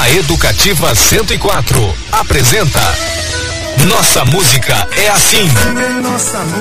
A 0.00 0.08
Educativa 0.08 0.94
104 0.94 1.94
apresenta 2.12 2.80
Nossa 3.86 4.24
Música 4.24 4.88
é 4.96 5.08
Assim. 5.10 5.46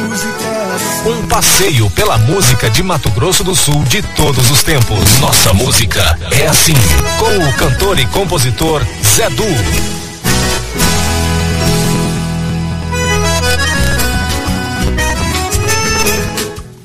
Música. 0.10 1.10
Um 1.10 1.26
passeio 1.28 1.90
pela 1.92 2.18
música 2.18 2.70
de 2.70 2.84
Mato 2.84 3.10
Grosso 3.12 3.42
do 3.42 3.56
Sul 3.56 3.86
de 3.86 4.02
todos 4.02 4.52
os 4.52 4.64
tempos. 4.64 5.18
Nossa 5.20 5.54
Música 5.54 6.20
é 6.30 6.46
Assim. 6.46 6.74
Com 7.20 7.48
o 7.48 7.54
cantor 7.54 7.98
e 8.00 8.06
compositor 8.08 8.86
Zé 9.02 9.30
Du. 9.30 9.46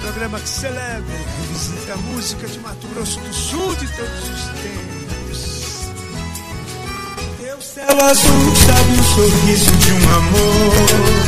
Programa 0.00 0.40
que 0.40 0.48
celebra 0.48 1.14
e 1.14 1.40
revisita 1.42 1.92
a 1.92 1.96
música 1.96 2.46
de 2.46 2.58
Mato 2.60 2.86
Grosso 2.88 3.20
do 3.20 3.34
Sul 3.34 3.74
de 3.76 3.86
todos 3.88 4.30
os 4.30 4.44
tempos. 4.60 5.90
Teu 7.38 7.60
céu 7.60 8.04
azul 8.04 8.56
sabe 8.56 8.98
o 8.98 9.04
sorriso 9.04 9.70
de 9.76 9.92
um 9.92 10.14
amor. 10.16 11.20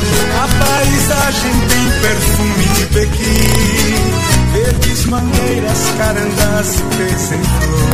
A 0.42 0.48
paisagem 0.64 1.52
tem 1.69 2.00
perfume 2.00 2.64
de 2.74 2.87
Pequim. 2.87 4.23
Verdes 4.52 5.05
mangueiras, 5.06 5.78
carandás 5.98 6.75
e 6.75 6.83
pés 6.97 7.33
em 7.33 7.42
flor. 7.42 7.91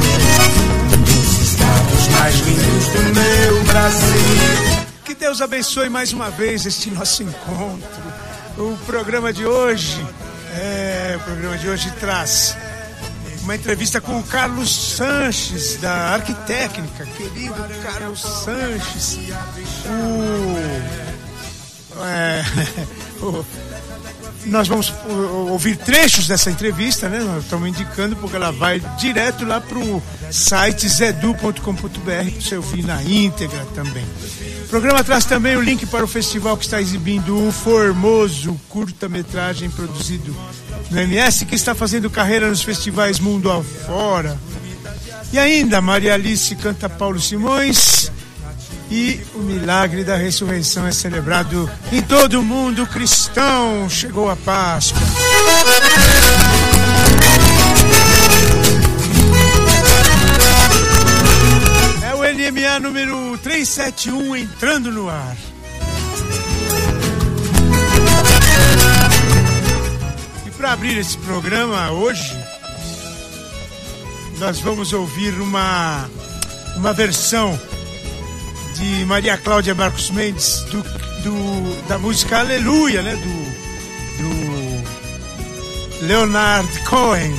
Dos 1.04 1.38
estados 1.40 2.08
mais 2.18 2.34
lindos 2.40 2.88
do 2.88 3.02
meu 3.14 3.64
Brasil. 3.64 4.88
Que 5.04 5.14
Deus 5.14 5.40
abençoe 5.42 5.88
mais 5.88 6.12
uma 6.12 6.30
vez 6.30 6.66
este 6.66 6.90
nosso 6.90 7.22
encontro. 7.22 8.02
O 8.56 8.76
programa 8.86 9.32
de 9.32 9.46
hoje, 9.46 10.04
é, 10.58 11.16
o 11.16 11.20
programa 11.20 11.56
de 11.58 11.68
hoje 11.68 11.90
traz 12.00 12.56
uma 13.42 13.54
entrevista 13.54 14.00
com 14.00 14.18
o 14.18 14.22
Carlos 14.24 14.74
Sanches, 14.96 15.76
da 15.76 16.14
Arquitécnica, 16.14 17.06
querido 17.06 17.54
Carlos 17.82 18.20
Sanches. 18.20 19.18
O, 21.96 22.04
é, 22.04 22.44
o- 23.24 23.44
nós 24.46 24.68
vamos 24.68 24.92
ouvir 25.48 25.76
trechos 25.76 26.26
dessa 26.26 26.50
entrevista, 26.50 27.08
né? 27.08 27.20
Nós 27.20 27.44
estamos 27.44 27.68
indicando 27.68 28.16
porque 28.16 28.36
ela 28.36 28.50
vai 28.50 28.80
direto 28.98 29.44
lá 29.44 29.60
para 29.60 29.78
o 29.78 30.02
site 30.30 30.88
zedu.com.br 30.88 31.60
para 31.60 32.22
você 32.40 32.56
ouvir 32.56 32.84
na 32.84 33.02
íntegra 33.02 33.66
também. 33.74 34.04
O 34.64 34.68
programa 34.68 35.02
traz 35.02 35.24
também 35.24 35.56
o 35.56 35.60
link 35.60 35.86
para 35.86 36.04
o 36.04 36.08
festival 36.08 36.56
que 36.56 36.64
está 36.64 36.80
exibindo 36.80 37.48
o 37.48 37.52
Formoso 37.52 38.58
curta-metragem 38.68 39.70
produzido 39.70 40.34
no 40.90 41.00
MS, 41.00 41.44
que 41.44 41.54
está 41.54 41.74
fazendo 41.74 42.10
carreira 42.10 42.48
nos 42.48 42.62
festivais 42.62 43.18
mundo 43.18 43.50
afora. 43.50 44.38
E 45.32 45.38
ainda, 45.38 45.80
Maria 45.80 46.14
Alice 46.14 46.54
canta 46.56 46.88
Paulo 46.88 47.20
Simões 47.20 48.10
e 48.90 49.20
o 49.34 49.38
milagre 49.40 50.02
da 50.02 50.16
ressurreição 50.16 50.86
é 50.86 50.92
celebrado 50.92 51.70
em 51.92 52.00
todo 52.02 52.40
o 52.40 52.42
mundo 52.42 52.86
cristão. 52.86 53.88
Chegou 53.88 54.30
a 54.30 54.36
Páscoa. 54.36 55.00
É 62.02 62.14
o 62.14 62.22
NMA 62.22 62.80
número 62.80 63.36
371 63.38 64.36
entrando 64.36 64.90
no 64.90 65.08
ar. 65.08 65.36
E 70.46 70.50
para 70.52 70.72
abrir 70.72 70.96
esse 70.96 71.18
programa 71.18 71.90
hoje, 71.90 72.34
nós 74.38 74.60
vamos 74.60 74.92
ouvir 74.92 75.34
uma, 75.34 76.08
uma 76.76 76.92
versão 76.94 77.58
de 78.78 79.04
Maria 79.06 79.36
Cláudia 79.36 79.74
Marcos 79.74 80.10
Mendes 80.10 80.60
do, 80.70 80.82
do- 81.22 81.88
da 81.88 81.98
música 81.98 82.38
Aleluia, 82.38 83.02
né? 83.02 83.14
Do, 83.16 83.48
do 84.22 86.06
Leonard 86.06 86.68
Cohen. 86.84 87.34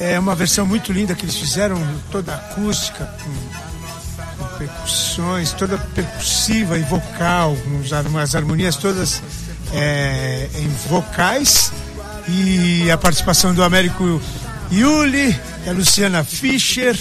É 0.00 0.18
uma 0.18 0.34
versão 0.34 0.64
muito 0.66 0.92
linda 0.92 1.14
que 1.14 1.24
eles 1.24 1.36
fizeram, 1.36 1.76
toda 2.10 2.34
acústica, 2.34 3.04
com, 3.04 4.44
com 4.44 4.58
percussões, 4.58 5.52
toda 5.52 5.76
percussiva 5.78 6.78
e 6.78 6.82
vocal, 6.82 7.56
com 7.56 7.78
os 7.80 7.92
har- 7.92 8.04
as 8.22 8.34
harmonias 8.34 8.76
todas 8.76 9.20
é, 9.72 10.48
em 10.54 10.68
vocais 10.88 11.72
e 12.28 12.88
a 12.90 12.96
participação 12.98 13.52
do 13.54 13.62
Américo 13.64 14.20
Yuli, 14.70 15.32
da 15.64 15.72
Luciana 15.72 16.22
Fischer, 16.22 16.96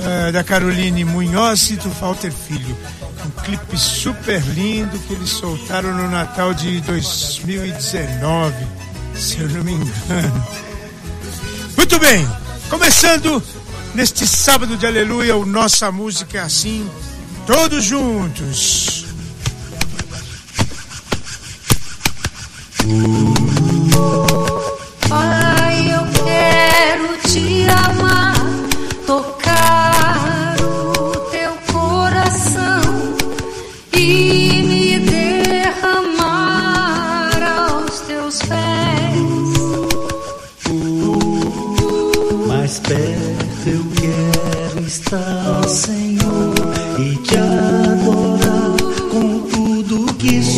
eh, 0.00 0.32
da 0.32 0.44
Caroline 0.44 1.04
Munhoz 1.04 1.70
e 1.70 1.76
do 1.76 1.90
Walter 1.90 2.32
Filho. 2.32 2.76
Um 3.26 3.42
clipe 3.42 3.76
super 3.76 4.40
lindo 4.40 4.98
que 5.00 5.12
eles 5.12 5.30
soltaram 5.30 5.92
no 5.94 6.08
Natal 6.10 6.54
de 6.54 6.80
2019, 6.82 8.54
se 9.14 9.40
eu 9.40 9.48
não 9.48 9.64
me 9.64 9.72
engano. 9.72 10.46
Muito 11.76 11.98
bem, 11.98 12.28
começando 12.70 13.42
neste 13.94 14.26
sábado 14.26 14.76
de 14.76 14.86
aleluia, 14.86 15.36
o 15.36 15.44
Nossa 15.44 15.90
Música 15.90 16.38
é 16.38 16.42
Assim, 16.42 16.88
todos 17.46 17.84
juntos. 17.84 19.06
Ai, 25.10 25.94
eu 25.94 26.06
quero 26.24 27.18
te 27.28 27.66
amar, 27.68 28.37
tocar 29.08 30.54
o 30.60 31.16
teu 31.30 31.52
coração 31.72 32.82
e 33.94 34.62
me 34.68 34.98
derramar 34.98 36.20
aos 37.42 38.00
teus 38.00 38.40
pés. 38.40 39.16
Mais 42.46 42.78
perto 42.80 43.66
eu 43.66 43.82
quero 43.96 44.86
estar, 44.86 45.66
Senhor, 45.66 46.52
e 46.98 47.16
te 47.22 47.38
adorar 47.38 48.76
com 49.10 49.40
tudo 49.48 50.12
que 50.18 50.42
sou 50.42 50.57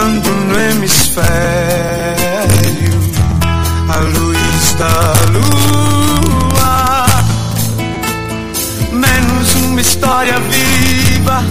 rondando 0.00 0.30
no 0.30 0.58
hemisfério 0.58 1.28
a 3.88 3.98
luz 3.98 4.74
da 4.78 5.12
lua. 5.32 7.06
Menos 8.92 9.54
uma 9.56 9.80
história 9.80 10.38
viva, 10.40 11.44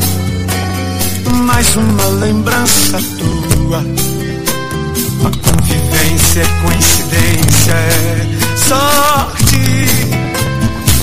mais 1.45 1.75
uma 1.75 2.05
lembrança 2.25 2.99
tua. 3.19 3.83
A 5.25 5.31
convivência 5.47 6.41
é 6.41 6.47
coincidência, 6.65 7.73
é 7.73 8.27
sorte. 8.57 9.59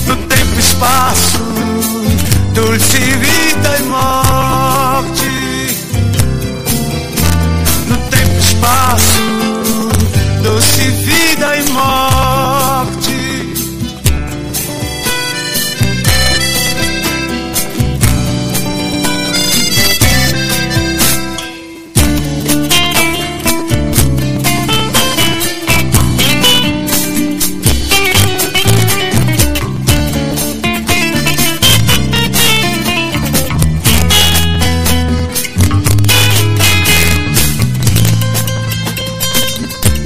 No 0.05 0.15
tempo 0.15 0.55
e 0.55 0.59
espaço, 0.59 1.39
dulce 2.53 2.97
vida 2.97 3.77
e 3.79 3.83
morte. 3.83 4.76
Doce 10.41 10.89
vida 10.89 11.57
e 11.57 11.71
morte. 11.71 12.16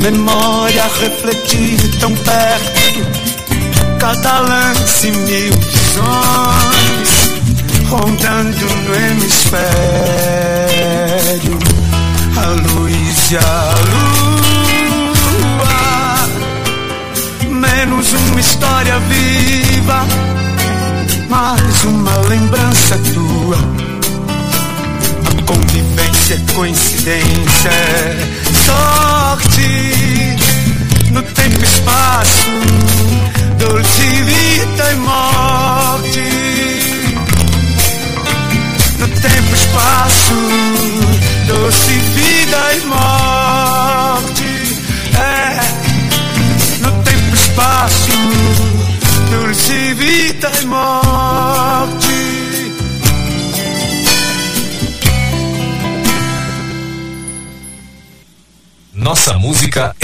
Memória 0.01 0.83
refletir 0.99 1.77
tão 1.99 2.11
perto, 2.15 3.05
cada 3.99 4.39
lance 4.39 5.11
mil 5.11 5.53
visões, 5.53 7.09
rondando 7.87 8.65
no 8.65 8.95
hemisfério, 8.95 9.59
a 12.35 12.47
luz 12.47 13.31
e 13.31 13.37
a 13.37 13.75
lua, 15.51 15.69
menos 17.51 18.11
uma 18.13 18.39
história 18.39 18.97
viva, 19.01 20.07
mais 21.29 21.83
uma 21.83 22.17
lembrança 22.27 22.97
tua. 23.13 23.57
A 25.27 25.31
convivência 25.45 26.10
é 26.33 26.53
coincidência, 26.53 27.71
sorte 28.65 30.37
no 31.11 31.21
tempo 31.21 31.61
e 31.61 31.63
espaço, 31.63 32.49
dulce 33.57 34.23
vida 34.23 34.91
e 34.91 34.95
morte. 34.95 35.50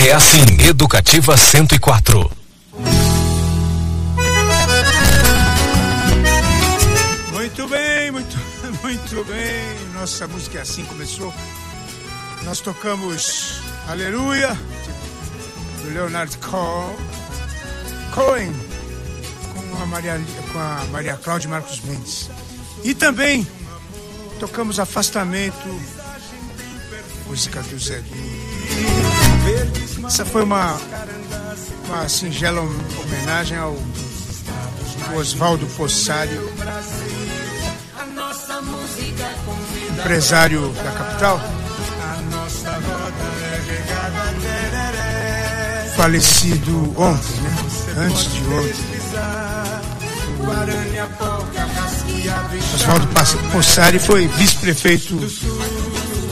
É 0.08 0.14
assim. 0.14 0.46
Educativa 0.68 1.36
104. 1.38 2.32
Muito 7.34 7.68
bem, 7.68 8.12
muito, 8.12 8.38
muito 8.84 9.24
bem. 9.26 9.92
Nossa 9.94 10.28
música 10.28 10.60
é 10.60 10.62
assim 10.62 10.84
começou. 10.86 11.34
Nós 12.44 12.60
tocamos 12.62 13.62
Aleluia, 13.88 14.58
do 15.84 15.90
Leonard 15.94 16.38
Co- 16.38 16.96
Cohen, 18.14 18.54
com 19.54 19.82
a 19.82 19.86
Maria, 19.86 20.22
com 20.52 20.60
a 20.60 20.86
Maria 20.92 21.18
Cláudia 21.18 21.50
Marcos 21.50 21.82
Mendes. 21.82 22.30
E 22.84 22.94
também 22.94 23.46
tocamos 24.40 24.80
Afastamento, 24.80 25.82
música 27.28 27.62
do 27.64 27.80
Zé 27.80 28.02
Essa 30.08 30.24
foi 30.24 30.42
uma, 30.44 30.80
uma 31.86 32.08
singela 32.08 32.62
homenagem 32.62 33.58
ao 33.58 33.76
Oswaldo 35.18 35.68
Possário, 35.76 36.50
empresário 40.00 40.70
da 40.72 40.92
capital, 40.92 41.42
falecido 45.98 46.94
ontem, 46.98 47.42
né? 47.42 47.56
Antes 47.98 48.32
de 48.32 48.42
ontem. 48.46 48.98
Oswaldo 52.76 53.08
Possari 53.52 54.00
foi 54.00 54.28
vice-prefeito 54.30 55.16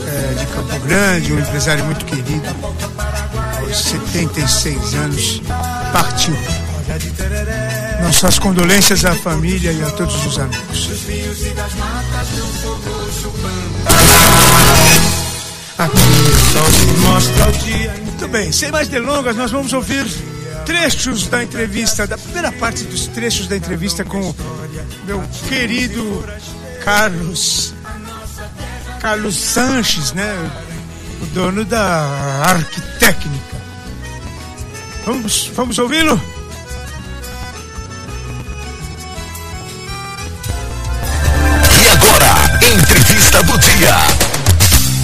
eh, 0.06 0.34
de 0.38 0.46
Campo 0.46 0.78
Grande, 0.80 1.32
um 1.34 1.38
empresário 1.38 1.84
muito 1.84 2.06
querido. 2.06 2.95
Aos 3.66 3.78
76 3.78 4.94
anos, 4.94 5.42
partiu. 5.92 6.36
Nossas 8.00 8.38
condolências 8.38 9.04
à 9.04 9.12
família 9.12 9.72
e 9.72 9.82
a 9.82 9.90
todos 9.90 10.24
os 10.24 10.38
amigos. 10.38 10.88
Aqui 15.78 15.98
sol 16.52 16.70
se 16.70 16.86
mostra 17.00 17.48
o 17.48 17.52
dia. 17.52 17.92
Muito 18.04 18.28
bem, 18.28 18.52
sem 18.52 18.70
mais 18.70 18.86
delongas, 18.86 19.34
nós 19.34 19.50
vamos 19.50 19.72
ouvir 19.72 20.06
trechos 20.64 21.26
da 21.26 21.42
entrevista, 21.42 22.06
da 22.06 22.16
primeira 22.16 22.52
parte 22.52 22.84
dos 22.84 23.08
trechos 23.08 23.48
da 23.48 23.56
entrevista 23.56 24.04
com 24.04 24.32
meu 25.04 25.20
querido 25.48 26.24
Carlos. 26.84 27.74
Carlos 29.00 29.34
Sanches, 29.34 30.12
né? 30.12 30.50
O 31.20 31.26
dono 31.26 31.64
da 31.64 32.42
Arquitécnica. 32.44 33.55
Vamos, 35.06 35.52
vamos 35.54 35.78
ouvi-lo? 35.78 36.20
E 41.80 41.88
agora, 41.90 42.34
entrevista 42.74 43.40
do 43.44 43.56
dia. 43.56 43.94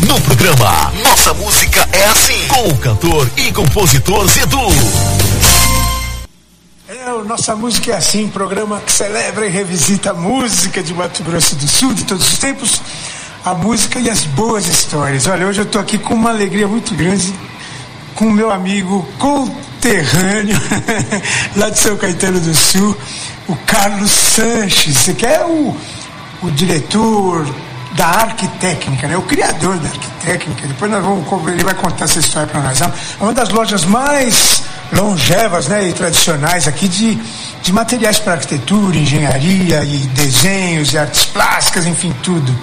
No 0.08 0.20
programa 0.22 0.92
Nossa 1.04 1.32
Música 1.34 1.88
é 1.92 2.04
Assim, 2.06 2.48
com 2.48 2.68
o 2.70 2.78
cantor 2.78 3.30
e 3.36 3.52
compositor 3.52 4.26
Zedu. 4.26 4.58
É, 6.88 7.12
o 7.12 7.24
Nossa 7.24 7.54
Música 7.54 7.92
é 7.92 7.96
Assim, 7.96 8.26
programa 8.26 8.80
que 8.80 8.90
celebra 8.90 9.46
e 9.46 9.50
revisita 9.50 10.10
a 10.10 10.14
música 10.14 10.82
de 10.82 10.92
Mato 10.92 11.22
Grosso 11.22 11.54
do 11.54 11.68
Sul 11.68 11.94
de 11.94 12.02
todos 12.02 12.26
os 12.26 12.38
tempos, 12.38 12.82
a 13.44 13.54
música 13.54 14.00
e 14.00 14.10
as 14.10 14.24
boas 14.24 14.66
histórias. 14.66 15.28
Olha, 15.28 15.46
hoje 15.46 15.60
eu 15.60 15.64
estou 15.64 15.80
aqui 15.80 15.96
com 15.96 16.14
uma 16.14 16.30
alegria 16.30 16.66
muito 16.66 16.92
grande 16.92 17.32
com 18.16 18.26
o 18.26 18.32
meu 18.32 18.50
amigo 18.50 19.06
conterrâneo 19.82 20.56
lá 21.56 21.68
de 21.68 21.78
São 21.78 21.96
Caetano 21.96 22.38
do 22.38 22.54
Sul, 22.54 22.96
o 23.48 23.56
Carlos 23.66 24.12
Sanches, 24.12 25.10
que 25.18 25.26
é 25.26 25.44
o, 25.44 25.76
o 26.40 26.50
diretor 26.52 27.44
da 27.96 28.06
Arquitécnica, 28.06 29.08
né? 29.08 29.16
o 29.16 29.22
criador 29.22 29.76
da 29.78 29.88
Arquitécnica. 29.88 30.68
Depois 30.68 30.90
nós 30.90 31.04
vamos, 31.04 31.48
ele 31.48 31.64
vai 31.64 31.74
contar 31.74 32.04
essa 32.04 32.20
história 32.20 32.46
para 32.46 32.60
nós. 32.60 32.80
É 32.80 32.90
uma 33.20 33.32
das 33.32 33.48
lojas 33.48 33.84
mais 33.84 34.62
longevas 34.92 35.66
né, 35.66 35.88
e 35.88 35.92
tradicionais 35.92 36.68
aqui 36.68 36.86
de, 36.86 37.18
de 37.62 37.72
materiais 37.72 38.20
para 38.20 38.34
arquitetura, 38.34 38.96
engenharia 38.96 39.82
e 39.82 39.98
desenhos 40.08 40.92
e 40.92 40.98
artes 40.98 41.24
plásticas, 41.24 41.86
enfim, 41.86 42.14
tudo. 42.22 42.56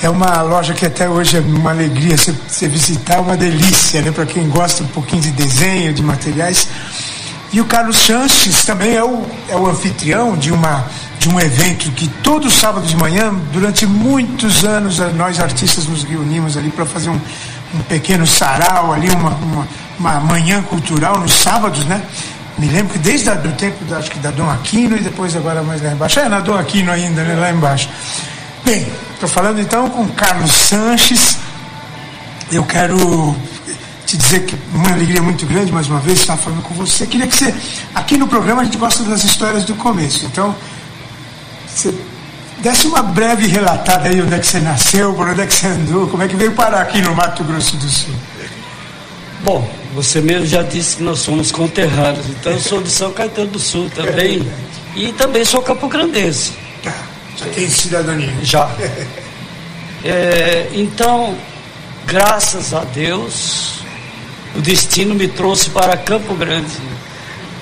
É 0.00 0.08
uma 0.08 0.40
loja 0.42 0.74
que 0.74 0.86
até 0.86 1.08
hoje 1.08 1.38
é 1.38 1.40
uma 1.40 1.70
alegria 1.70 2.16
você, 2.16 2.68
visitar, 2.68 3.20
uma 3.20 3.36
delícia, 3.36 4.00
né? 4.00 4.12
Para 4.12 4.26
quem 4.26 4.48
gosta 4.48 4.84
um 4.84 4.86
pouquinho 4.86 5.22
de 5.22 5.32
desenho, 5.32 5.92
de 5.92 6.02
materiais. 6.02 6.68
E 7.52 7.60
o 7.60 7.64
Carlos 7.64 7.96
Chanches 7.96 8.64
também 8.64 8.94
é 8.94 9.02
o, 9.02 9.26
é 9.48 9.56
o 9.56 9.66
anfitrião 9.66 10.36
de, 10.36 10.52
uma, 10.52 10.84
de 11.18 11.28
um 11.28 11.40
evento 11.40 11.90
que 11.92 12.06
todo 12.22 12.48
sábado 12.48 12.86
de 12.86 12.96
manhã, 12.96 13.34
durante 13.52 13.86
muitos 13.86 14.64
anos, 14.64 15.00
nós 15.16 15.40
artistas 15.40 15.86
nos 15.86 16.04
reunimos 16.04 16.56
ali 16.56 16.70
para 16.70 16.86
fazer 16.86 17.08
um, 17.08 17.20
um 17.74 17.80
pequeno 17.88 18.24
sarau 18.24 18.92
ali, 18.92 19.10
uma, 19.10 19.30
uma, 19.30 19.68
uma 19.98 20.20
manhã 20.20 20.62
cultural 20.62 21.18
nos 21.18 21.32
sábados, 21.32 21.84
né? 21.86 22.00
Me 22.56 22.68
lembro 22.68 22.92
que 22.92 22.98
desde 23.00 23.30
o 23.30 23.52
tempo, 23.52 23.84
da, 23.84 23.98
acho 23.98 24.10
que 24.10 24.18
da 24.18 24.30
Dom 24.30 24.48
Aquino 24.48 24.96
e 24.96 25.00
depois 25.00 25.34
agora 25.34 25.62
mais 25.62 25.82
lá 25.82 25.92
embaixo. 25.92 26.20
É, 26.20 26.28
na 26.28 26.38
Dom 26.38 26.56
Aquino 26.56 26.92
ainda, 26.92 27.24
né? 27.24 27.34
Lá 27.34 27.50
embaixo. 27.50 27.88
Bem, 28.68 28.86
estou 29.14 29.26
falando 29.26 29.62
então 29.62 29.88
com 29.88 30.06
Carlos 30.08 30.52
Sanches. 30.52 31.38
Eu 32.52 32.62
quero 32.64 33.34
te 34.04 34.14
dizer 34.14 34.44
que 34.44 34.54
uma 34.74 34.92
alegria 34.92 35.22
muito 35.22 35.46
grande 35.46 35.72
mais 35.72 35.88
uma 35.88 35.98
vez 36.00 36.20
estar 36.20 36.36
falando 36.36 36.60
com 36.60 36.74
você. 36.74 37.06
Queria 37.06 37.26
que 37.26 37.34
você, 37.34 37.54
aqui 37.94 38.18
no 38.18 38.28
programa 38.28 38.60
a 38.60 38.64
gente 38.66 38.76
gosta 38.76 39.04
das 39.04 39.24
histórias 39.24 39.64
do 39.64 39.74
começo. 39.74 40.26
Então, 40.26 40.54
você 41.66 41.94
desse 42.58 42.86
uma 42.86 43.02
breve 43.02 43.46
relatada 43.46 44.06
aí 44.06 44.20
onde 44.20 44.34
é 44.34 44.38
que 44.38 44.46
você 44.46 44.60
nasceu, 44.60 45.14
por 45.14 45.26
onde 45.28 45.40
é 45.40 45.46
que 45.46 45.54
você 45.54 45.66
andou, 45.66 46.06
como 46.06 46.22
é 46.22 46.28
que 46.28 46.36
veio 46.36 46.52
parar 46.52 46.82
aqui 46.82 47.00
no 47.00 47.14
Mato 47.14 47.42
Grosso 47.44 47.74
do 47.78 47.88
Sul. 47.88 48.14
Bom, 49.44 49.66
você 49.94 50.20
mesmo 50.20 50.44
já 50.44 50.62
disse 50.62 50.96
que 50.96 51.02
nós 51.02 51.20
somos 51.20 51.50
conterrâneos, 51.50 52.26
então 52.28 52.52
eu 52.52 52.60
sou 52.60 52.82
de 52.82 52.90
São 52.90 53.12
Caetano 53.12 53.48
do 53.48 53.58
Sul 53.58 53.88
também 53.94 54.46
e 54.94 55.10
também 55.14 55.42
sou 55.42 55.62
campograndense. 55.62 56.67
Tá, 57.38 57.44
já 57.44 57.52
tem 57.52 57.68
cidadania? 57.68 58.34
Já. 58.42 58.68
É, 60.04 60.68
então, 60.72 61.36
graças 62.06 62.72
a 62.72 62.84
Deus, 62.84 63.80
o 64.54 64.60
destino 64.60 65.14
me 65.14 65.28
trouxe 65.28 65.70
para 65.70 65.96
Campo 65.96 66.34
Grande. 66.34 66.76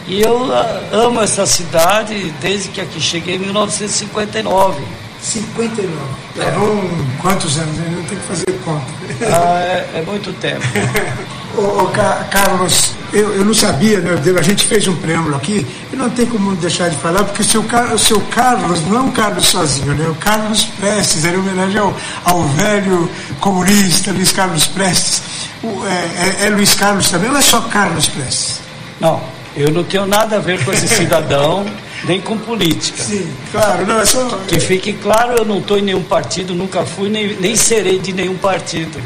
E 0.06 0.20
eu 0.20 0.52
ah, 0.52 0.82
amo 0.92 1.20
essa 1.20 1.46
cidade 1.46 2.32
desde 2.40 2.68
que 2.68 2.80
aqui 2.80 3.00
cheguei 3.00 3.36
em 3.36 3.38
1959. 3.38 4.82
59. 5.20 5.92
É. 6.38 6.50
Bom, 6.52 7.06
quantos 7.20 7.58
anos? 7.58 7.76
Eu 7.78 7.90
não 7.90 8.02
tenho 8.04 8.20
que 8.20 8.26
fazer 8.26 8.46
conta. 8.64 8.86
Ah, 9.22 9.60
é, 9.60 9.98
é, 9.98 10.02
muito 10.02 10.32
tempo. 10.34 10.62
ô, 11.56 11.84
ô, 11.84 11.86
Carlos, 12.30 12.92
eu, 13.12 13.34
eu 13.34 13.44
não 13.44 13.54
sabia, 13.54 14.00
né? 14.00 14.10
a 14.38 14.42
gente 14.42 14.66
fez 14.66 14.86
um 14.88 14.96
preâmbulo 14.96 15.36
aqui, 15.36 15.66
e 15.92 15.96
não 15.96 16.10
tem 16.10 16.26
como 16.26 16.54
deixar 16.56 16.90
de 16.90 16.96
falar, 16.96 17.24
porque 17.24 17.42
o 17.42 17.44
seu, 17.44 17.64
o 17.94 17.98
seu 17.98 18.20
Carlos 18.22 18.84
não 18.86 18.96
é 18.96 19.00
um 19.00 19.10
Carlos 19.10 19.46
sozinho, 19.46 19.94
né? 19.94 20.08
O 20.08 20.14
Carlos 20.16 20.64
Prestes, 20.64 21.24
era 21.24 21.36
em 21.36 21.40
homenagem 21.40 21.78
ao, 21.78 21.96
ao 22.24 22.42
velho 22.44 23.10
comunista 23.40 24.12
Luiz 24.12 24.32
Carlos 24.32 24.66
Prestes. 24.66 25.22
O, 25.62 25.86
é, 25.86 26.42
é, 26.42 26.46
é 26.46 26.50
Luiz 26.50 26.74
Carlos 26.74 27.10
também, 27.10 27.30
ou 27.30 27.36
é 27.36 27.42
só 27.42 27.60
Carlos 27.62 28.06
Prestes? 28.08 28.60
Não, 29.00 29.22
eu 29.56 29.70
não 29.70 29.84
tenho 29.84 30.06
nada 30.06 30.36
a 30.36 30.40
ver 30.40 30.62
com 30.64 30.72
esse 30.72 30.88
cidadão. 30.94 31.64
nem 32.04 32.20
com 32.20 32.36
política. 32.36 33.02
Sim, 33.02 33.26
claro, 33.50 33.86
não, 33.86 34.00
é 34.00 34.04
só... 34.04 34.38
Que 34.46 34.60
fique 34.60 34.92
claro, 34.92 35.36
eu 35.38 35.44
não 35.44 35.58
estou 35.58 35.78
em 35.78 35.82
nenhum 35.82 36.02
partido, 36.02 36.54
nunca 36.54 36.84
fui, 36.84 37.08
nem, 37.08 37.34
nem 37.36 37.56
serei 37.56 37.98
de 37.98 38.12
nenhum 38.12 38.36
partido. 38.36 39.00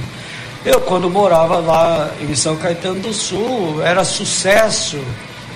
Eu, 0.64 0.78
quando 0.82 1.08
morava 1.08 1.58
lá 1.58 2.14
em 2.20 2.34
São 2.34 2.54
Caetano 2.54 3.00
do 3.00 3.14
Sul, 3.14 3.82
era 3.82 4.04
sucesso 4.04 4.98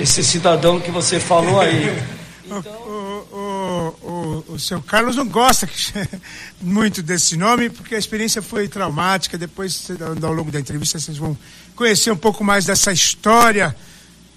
esse 0.00 0.25
cidadão 0.25 0.80
que 0.80 0.90
você 0.90 1.20
falou 1.20 1.61
aí. 1.61 1.94
Então... 2.46 2.73
O, 2.73 3.25
o, 3.32 4.06
o, 4.06 4.44
o, 4.52 4.58
seu 4.58 4.80
Carlos 4.82 5.16
não 5.16 5.26
gosta 5.26 5.66
muito 6.61 7.02
desse 7.02 7.38
nome, 7.38 7.70
porque 7.70 7.94
a 7.94 7.99
experiência 7.99 8.42
foi 8.42 8.68
traumática. 8.68 9.38
Depois, 9.38 9.88
ao 10.23 10.32
longo 10.32 10.52
da 10.52 10.61
entrevista, 10.61 10.99
vocês 10.99 11.16
vão 11.16 11.37
conhecer 11.75 12.11
um 12.12 12.16
pouco 12.16 12.44
mais 12.44 12.66
dessa 12.66 12.92
história 12.92 13.75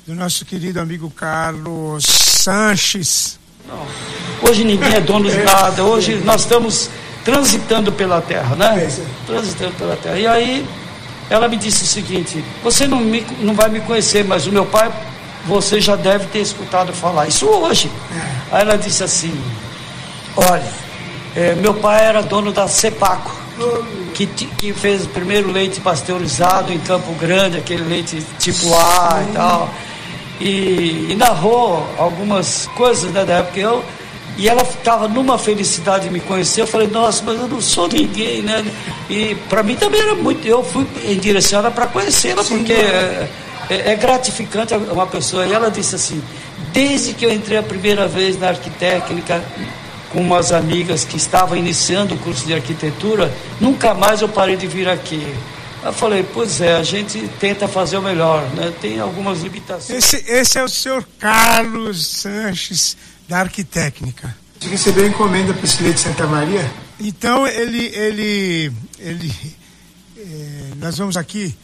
do 0.08 0.16
nosso 0.16 0.46
querido 0.46 0.80
amigo 0.80 1.12
Carlos 1.12 2.06
Sanches. 2.06 3.38
Não. 3.68 3.86
Hoje 4.50 4.64
ninguém 4.64 4.94
é 4.94 5.02
dono 5.02 5.30
de 5.30 5.44
nada. 5.44 5.84
Hoje 5.84 6.16
nós 6.24 6.42
estamos 6.42 6.90
transitando 7.28 7.92
pela 7.92 8.22
terra, 8.22 8.56
né? 8.56 8.90
Transitando 9.26 9.74
pela 9.74 9.98
terra. 9.98 10.18
E 10.18 10.26
aí 10.26 10.66
ela 11.30 11.50
me 11.50 11.58
disse 11.58 11.84
o 11.84 11.86
seguinte: 11.86 12.42
você 12.64 12.88
não, 12.88 13.02
me, 13.02 13.26
não 13.42 13.54
vai 13.54 13.70
me 13.70 13.82
conhecer, 13.82 14.24
mas 14.24 14.48
o 14.48 14.52
meu 14.52 14.66
pai, 14.66 14.90
você 15.46 15.82
já 15.82 15.98
deve 15.98 16.28
ter 16.28 16.40
escutado 16.40 16.94
falar 16.94 17.28
isso 17.28 17.46
hoje. 17.46 17.92
É. 18.16 18.56
Aí 18.56 18.62
ela 18.62 18.78
disse 18.78 19.04
assim: 19.04 19.38
olha, 20.38 20.72
é, 21.36 21.54
meu 21.56 21.74
pai 21.74 22.06
era 22.06 22.24
dono 22.24 22.54
da 22.54 22.66
Cepaco. 22.70 23.36
Que, 24.14 24.26
que 24.26 24.74
fez 24.74 25.04
o 25.04 25.10
primeiro 25.10 25.52
leite 25.52 25.82
pasteurizado 25.82 26.72
em 26.72 26.80
Campo 26.80 27.12
Grande, 27.14 27.58
aquele 27.58 27.84
leite 27.84 28.24
tipo 28.40 28.74
A 28.74 29.24
e 29.28 29.34
tal 29.34 29.70
e, 30.40 31.08
e 31.10 31.16
narrou 31.16 31.88
algumas 31.98 32.68
coisas 32.76 33.12
né, 33.12 33.26
da 33.26 33.36
época. 33.36 33.60
Eu, 33.60 33.84
e 34.38 34.48
ela 34.48 34.62
estava 34.62 35.08
numa 35.08 35.38
felicidade 35.38 36.06
de 36.06 36.12
me 36.12 36.20
conhecer. 36.20 36.62
Eu 36.62 36.68
falei, 36.68 36.88
nossa, 36.88 37.24
mas 37.26 37.40
eu 37.40 37.48
não 37.48 37.60
sou 37.60 37.88
ninguém, 37.88 38.44
né? 38.44 38.64
E 39.10 39.36
para 39.50 39.64
mim 39.64 39.76
também 39.76 40.00
era 40.00 40.14
muito. 40.14 40.48
Eu 40.48 40.64
fui 40.64 40.86
em 41.06 41.18
direção 41.18 41.62
para 41.72 41.88
conhecê-la, 41.88 42.44
porque 42.44 42.74
é, 42.74 43.28
é, 43.70 43.92
é, 43.92 43.96
gratificante 43.96 44.74
uma 44.76 45.08
pessoa. 45.08 45.46
E 45.46 45.52
ela 45.52 45.72
disse 45.72 45.96
assim: 45.96 46.22
desde 46.72 47.14
que 47.14 47.26
eu 47.26 47.34
entrei 47.34 47.58
a 47.58 47.64
primeira 47.64 48.08
vez 48.08 48.40
na 48.40 48.50
arquitécnica, 48.50 49.44
com 50.12 50.22
umas 50.22 50.52
amigas 50.52 51.04
que 51.04 51.18
estavam 51.18 51.58
iniciando 51.58 52.14
o 52.14 52.18
curso 52.20 52.46
de 52.46 52.54
arquitetura, 52.54 53.34
nunca 53.60 53.94
mais 53.94 54.22
eu 54.22 54.30
parei 54.30 54.56
de 54.56 54.68
vir 54.68 54.88
aqui. 54.88 55.26
Eu 55.84 55.94
falei, 55.94 56.26
pois 56.34 56.60
é, 56.60 56.76
a 56.76 56.84
gente 56.84 57.30
tenta 57.40 57.68
fazer 57.68 57.98
o 57.98 58.02
melhor, 58.02 58.42
né? 58.56 58.74
Tem 58.82 59.00
algumas 59.00 59.42
limitações. 59.42 60.04
Esse, 60.04 60.32
esse 60.32 60.58
é 60.58 60.64
o 60.64 60.68
senhor 60.68 61.08
Carlos 61.20 62.08
Sanches, 62.08 62.98
da 63.28 63.40
Arquitécnica. 63.40 64.36
Você 64.60 64.70
recebeu 64.70 65.08
encomenda 65.08 65.54
para 65.54 65.66
esse 65.66 65.84
de 65.84 66.00
Santa 66.00 66.26
Maria? 66.26 66.70
Então, 67.00 67.46
ele, 67.46 67.86
ele, 67.94 68.72
ele, 69.00 69.56
é, 70.18 70.72
nós 70.78 70.98
vamos 70.98 71.16
aqui 71.16 71.56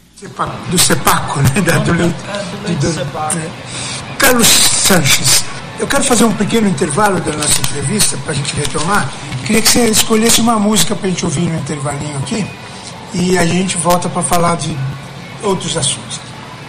do 0.69 0.77
CEPACO, 0.77 1.41
né? 1.41 1.61
Da, 1.61 1.77
do, 1.79 1.93
do, 1.93 2.07
do, 2.07 3.39
é. 3.39 3.49
Carlos 4.17 4.47
Sanches, 4.47 5.43
eu 5.79 5.87
quero 5.87 6.03
fazer 6.03 6.23
um 6.23 6.33
pequeno 6.33 6.67
intervalo 6.69 7.19
da 7.19 7.31
nossa 7.33 7.59
entrevista 7.59 8.15
para 8.17 8.31
a 8.31 8.35
gente 8.35 8.55
retomar. 8.55 9.11
Queria 9.45 9.61
que 9.61 9.67
você 9.67 9.89
escolhesse 9.89 10.39
uma 10.39 10.59
música 10.59 10.95
para 10.95 11.07
a 11.07 11.09
gente 11.09 11.25
ouvir 11.25 11.41
no 11.41 11.59
intervalinho 11.59 12.17
aqui 12.19 12.45
e 13.13 13.37
a 13.37 13.45
gente 13.45 13.75
volta 13.77 14.07
para 14.07 14.21
falar 14.21 14.55
de 14.55 14.77
outros 15.41 15.75
assuntos. 15.75 16.19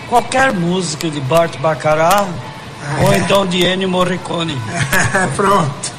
Qualquer 0.08 0.52
música 0.52 1.08
de 1.08 1.20
Bart 1.20 1.56
Bacharach 1.58 2.28
ou 3.02 3.12
é. 3.12 3.18
então 3.18 3.46
de 3.46 3.64
Ennio 3.64 3.88
Morricone. 3.88 4.56
Pronto. 5.36 5.92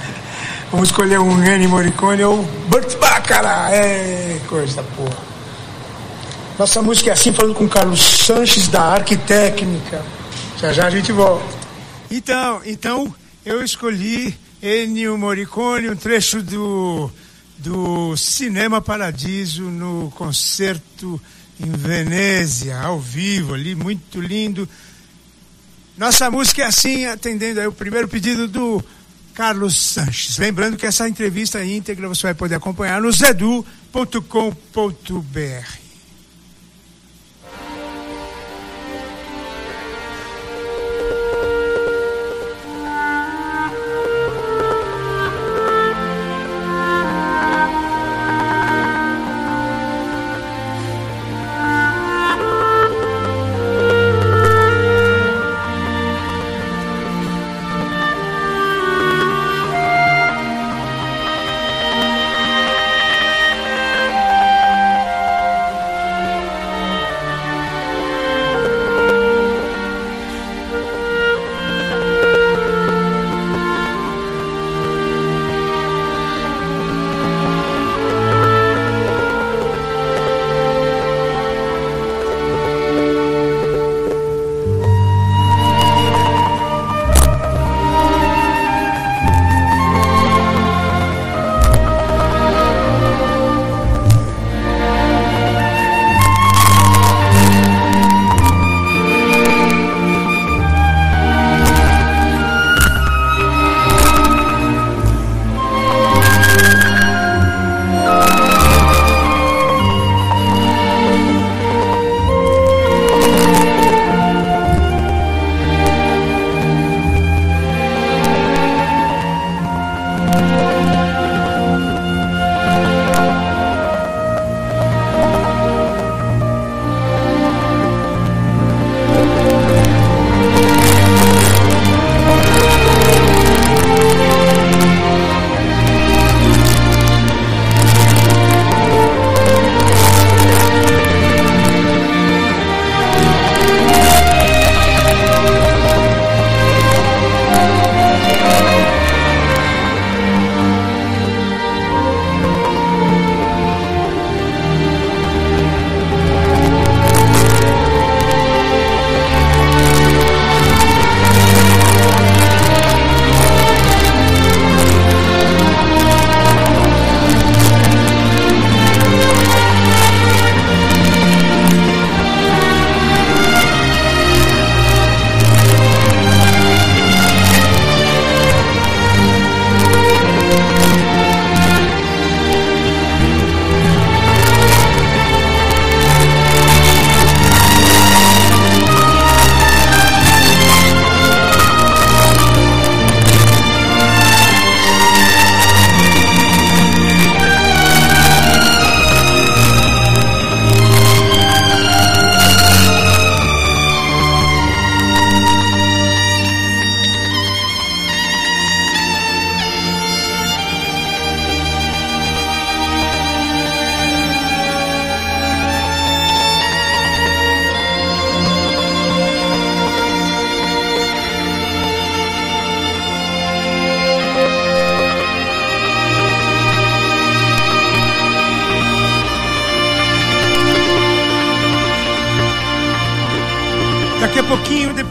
Vamos 0.71 0.89
escolher 0.89 1.19
um 1.19 1.43
Ennio 1.43 1.69
Morricone 1.69 2.23
ou 2.23 2.43
Bart 2.67 2.95
Bacharach. 2.97 3.73
É 3.73 4.39
coisa 4.47 4.83
boa. 4.97 5.35
Nossa 6.57 6.81
música 6.81 7.09
é 7.09 7.13
assim, 7.13 7.33
falando 7.33 7.53
com 7.53 7.67
Carlos 7.67 7.99
Sanches 7.99 8.67
da 8.67 8.81
Arquitécnica. 8.81 10.03
Já 10.57 10.71
já 10.71 10.87
a 10.87 10.89
gente 10.89 11.11
volta. 11.11 11.45
Então, 12.09 12.61
então 12.65 13.13
eu 13.45 13.63
escolhi 13.63 14.35
Ennio 14.61 15.17
Morricone, 15.17 15.89
um 15.89 15.95
trecho 15.95 16.41
do, 16.41 17.11
do 17.57 18.15
Cinema 18.15 18.81
Paradiso 18.81 19.63
no 19.63 20.11
concerto 20.15 21.21
em 21.59 21.71
Venezia, 21.71 22.79
ao 22.79 22.99
vivo 22.99 23.53
ali, 23.53 23.75
muito 23.75 24.19
lindo. 24.19 24.67
Nossa 25.97 26.29
música 26.29 26.61
é 26.63 26.65
assim, 26.65 27.05
atendendo 27.05 27.59
aí 27.59 27.67
o 27.67 27.71
primeiro 27.71 28.07
pedido 28.07 28.47
do 28.47 28.83
Carlos 29.33 29.77
Sanches. 29.77 30.37
Lembrando 30.37 30.77
que 30.77 30.85
essa 30.85 31.07
entrevista 31.07 31.63
íntegra 31.63 32.07
você 32.07 32.23
vai 32.23 32.33
poder 32.33 32.55
acompanhar 32.55 33.01
no 33.01 33.11
zedu.com.br. 33.11 33.65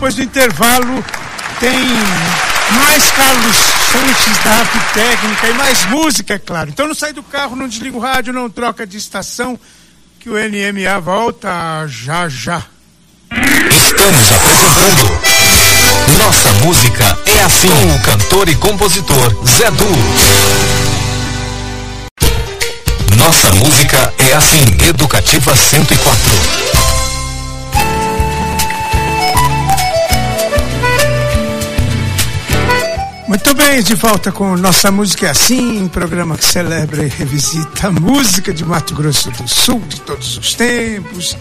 depois 0.04 0.16
do 0.16 0.22
intervalo 0.22 1.04
tem 1.58 1.72
mais 2.76 3.10
Carlos 3.12 3.56
Sanches 3.90 4.44
da 4.44 4.50
Arte 4.50 4.78
Técnica 4.92 5.46
e 5.48 5.54
mais 5.54 5.86
música, 5.86 6.34
é 6.34 6.38
claro. 6.38 6.68
Então 6.68 6.86
não 6.86 6.94
sai 6.94 7.14
do 7.14 7.22
carro, 7.22 7.56
não 7.56 7.66
desliga 7.66 7.96
o 7.96 8.00
rádio, 8.00 8.30
não 8.30 8.50
troca 8.50 8.86
de 8.86 8.98
estação, 8.98 9.58
que 10.20 10.28
o 10.28 10.34
NMA 10.34 11.00
volta 11.00 11.86
já 11.86 12.28
já. 12.28 12.62
Estamos 13.32 14.32
apresentando 14.32 16.18
Nossa 16.18 16.52
Música 16.64 17.18
é 17.24 17.44
Assim, 17.44 17.68
com 17.68 17.94
o 17.94 18.02
cantor 18.02 18.48
e 18.50 18.56
compositor 18.56 19.46
Zé 19.46 19.70
Du. 19.70 19.88
Nossa 23.16 23.54
Música 23.54 24.12
é 24.18 24.34
Assim, 24.34 24.66
Educativa 24.86 25.56
104. 25.56 26.53
Muito 33.26 33.54
bem, 33.54 33.82
de 33.82 33.94
volta 33.94 34.30
com 34.30 34.54
Nossa 34.54 34.90
Música 34.90 35.26
é 35.26 35.30
Assim, 35.30 35.82
um 35.82 35.88
programa 35.88 36.36
que 36.36 36.44
celebra 36.44 37.04
e 37.04 37.08
revisita 37.08 37.88
a 37.88 37.90
música 37.90 38.52
de 38.52 38.62
Mato 38.66 38.94
Grosso 38.94 39.30
do 39.30 39.48
Sul 39.48 39.80
de 39.88 39.98
todos 40.02 40.36
os 40.36 40.52
tempos, 40.52 41.34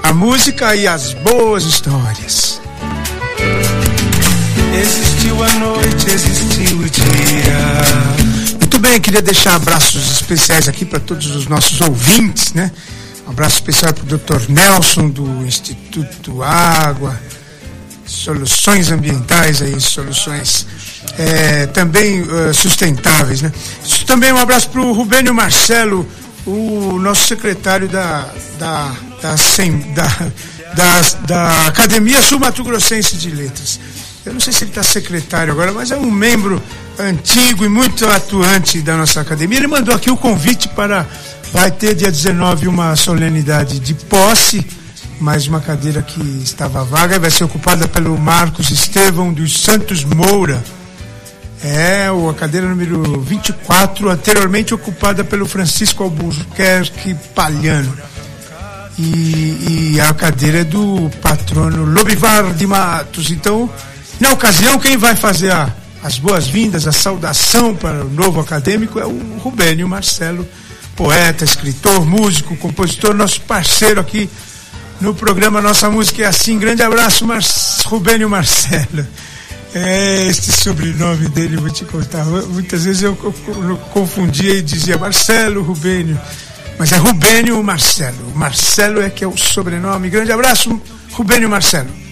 a 0.00 0.12
música 0.12 0.76
e 0.76 0.86
as 0.86 1.12
boas 1.14 1.64
histórias. 1.64 2.60
Existiu 4.80 5.42
a 5.42 5.52
noite, 5.54 6.08
existiu 6.08 6.78
o 6.78 6.88
dia. 6.88 8.54
Muito 8.60 8.78
bem, 8.78 9.00
queria 9.00 9.22
deixar 9.22 9.56
abraços 9.56 10.08
especiais 10.08 10.68
aqui 10.68 10.84
para 10.84 11.00
todos 11.00 11.34
os 11.34 11.48
nossos 11.48 11.80
ouvintes, 11.80 12.52
né? 12.52 12.70
Um 13.26 13.30
abraço 13.30 13.56
especial 13.56 13.92
para 13.92 14.04
o 14.04 14.18
Dr. 14.18 14.48
Nelson 14.48 15.10
do 15.10 15.26
Instituto 15.44 16.44
Água, 16.44 17.20
soluções 18.06 18.92
ambientais 18.92 19.60
aí, 19.60 19.80
soluções 19.80 20.66
é, 21.18 21.66
também 21.66 22.22
uh, 22.22 22.52
sustentáveis. 22.52 23.42
Né? 23.42 23.52
Também 24.06 24.32
um 24.32 24.38
abraço 24.38 24.68
para 24.70 24.80
o 24.80 24.92
Rubênio 24.92 25.34
Marcelo, 25.34 26.08
o 26.46 26.98
nosso 26.98 27.26
secretário 27.26 27.88
da, 27.88 28.28
da, 28.58 28.92
da, 29.20 29.36
sem, 29.36 29.92
da 29.92 30.08
da, 30.74 31.00
da 31.26 31.66
Academia 31.66 32.20
Sul-Mato 32.20 32.64
Grossense 32.64 33.16
de 33.16 33.30
Letras. 33.30 33.78
Eu 34.24 34.32
não 34.32 34.40
sei 34.40 34.52
se 34.52 34.64
ele 34.64 34.70
está 34.70 34.82
secretário 34.82 35.52
agora, 35.52 35.72
mas 35.72 35.90
é 35.90 35.96
um 35.96 36.10
membro 36.10 36.62
antigo 36.98 37.64
e 37.64 37.68
muito 37.68 38.06
atuante 38.06 38.80
da 38.80 38.96
nossa 38.96 39.20
academia. 39.20 39.58
Ele 39.58 39.66
mandou 39.66 39.94
aqui 39.94 40.10
o 40.10 40.16
convite 40.16 40.68
para. 40.68 41.06
Vai 41.52 41.70
ter 41.70 41.94
dia 41.94 42.10
19 42.10 42.66
uma 42.66 42.96
solenidade 42.96 43.78
de 43.78 43.92
posse, 43.92 44.66
mais 45.20 45.46
uma 45.46 45.60
cadeira 45.60 46.00
que 46.00 46.22
estava 46.42 46.82
vaga, 46.82 47.18
vai 47.18 47.30
ser 47.30 47.44
ocupada 47.44 47.86
pelo 47.86 48.16
Marcos 48.16 48.70
Estevão 48.70 49.30
dos 49.30 49.60
Santos 49.60 50.02
Moura. 50.02 50.64
É, 51.64 52.08
a 52.08 52.34
cadeira 52.34 52.68
número 52.68 53.20
24, 53.20 54.10
anteriormente 54.10 54.74
ocupada 54.74 55.22
pelo 55.22 55.46
Francisco 55.46 56.02
Albuquerque 56.02 57.14
Palhano. 57.34 57.96
E, 58.98 59.94
e 59.94 60.00
a 60.00 60.12
cadeira 60.12 60.58
é 60.58 60.64
do 60.64 61.10
patrono 61.22 61.84
Lobivar 61.84 62.52
de 62.52 62.66
Matos. 62.66 63.30
Então, 63.30 63.70
na 64.18 64.32
ocasião, 64.32 64.78
quem 64.78 64.96
vai 64.96 65.14
fazer 65.14 65.52
a, 65.52 65.72
as 66.02 66.18
boas-vindas, 66.18 66.86
a 66.86 66.92
saudação 66.92 67.74
para 67.76 68.04
o 68.04 68.10
novo 68.10 68.40
acadêmico 68.40 68.98
é 68.98 69.06
o 69.06 69.38
Rubênio 69.38 69.88
Marcelo, 69.88 70.46
poeta, 70.96 71.44
escritor, 71.44 72.04
músico, 72.04 72.56
compositor, 72.56 73.14
nosso 73.14 73.40
parceiro 73.42 74.00
aqui 74.00 74.28
no 75.00 75.14
programa 75.14 75.60
Nossa 75.60 75.88
Música 75.90 76.22
é 76.22 76.26
Assim. 76.26 76.58
Grande 76.58 76.82
abraço, 76.82 77.26
Mar 77.26 77.40
Rubênio 77.86 78.28
Marcelo. 78.28 79.06
É, 79.74 80.26
este 80.26 80.52
sobrenome 80.52 81.28
dele, 81.28 81.56
vou 81.56 81.70
te 81.70 81.84
contar. 81.84 82.24
Muitas 82.24 82.84
vezes 82.84 83.02
eu, 83.02 83.16
eu, 83.22 83.68
eu 83.70 83.76
confundia 83.92 84.54
e 84.54 84.62
dizia 84.62 84.98
Marcelo 84.98 85.62
Rubênio, 85.62 86.20
mas 86.78 86.92
é 86.92 86.96
Rubênio 86.96 87.62
Marcelo. 87.62 88.32
Marcelo 88.34 89.00
é 89.00 89.08
que 89.08 89.24
é 89.24 89.26
o 89.26 89.36
sobrenome. 89.36 90.10
Grande 90.10 90.32
abraço, 90.32 90.80
Rubênio 91.12 91.48
Marcelo 91.48 92.02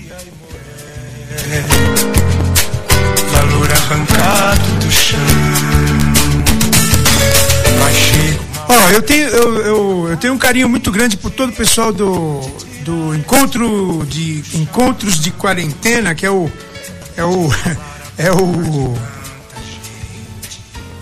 valor 3.31 3.71
arrancado 3.73 4.71
do 4.85 4.91
chão. 4.91 5.19
Ó, 8.69 8.73
oh, 8.73 8.91
eu 8.91 9.03
tenho, 9.03 9.29
eu, 9.29 9.57
eu, 9.63 10.09
eu, 10.11 10.17
tenho 10.17 10.35
um 10.35 10.39
carinho 10.39 10.69
muito 10.69 10.93
grande 10.93 11.17
por 11.17 11.31
todo 11.31 11.51
o 11.51 11.53
pessoal 11.53 11.93
do, 11.93 12.41
do 12.85 13.15
encontro 13.15 14.07
de 14.09 14.45
encontros 14.55 15.21
de 15.21 15.33
quarentena, 15.33 16.15
que 16.15 16.25
é 16.25 16.31
o 16.31 16.51
é 17.17 17.25
o 17.25 17.51
é 18.19 18.33
o 18.33 18.97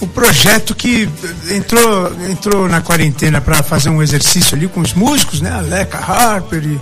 o 0.00 0.06
projeto 0.06 0.74
que 0.74 1.08
entrou 1.50 2.12
entrou 2.30 2.68
na 2.68 2.80
quarentena 2.80 3.40
para 3.40 3.62
fazer 3.62 3.88
um 3.88 4.02
exercício 4.02 4.56
ali 4.56 4.68
com 4.68 4.80
os 4.80 4.94
músicos, 4.94 5.40
né? 5.40 5.50
A 5.50 5.60
Leca 5.60 5.98
Harper 5.98 6.62
e 6.64 6.80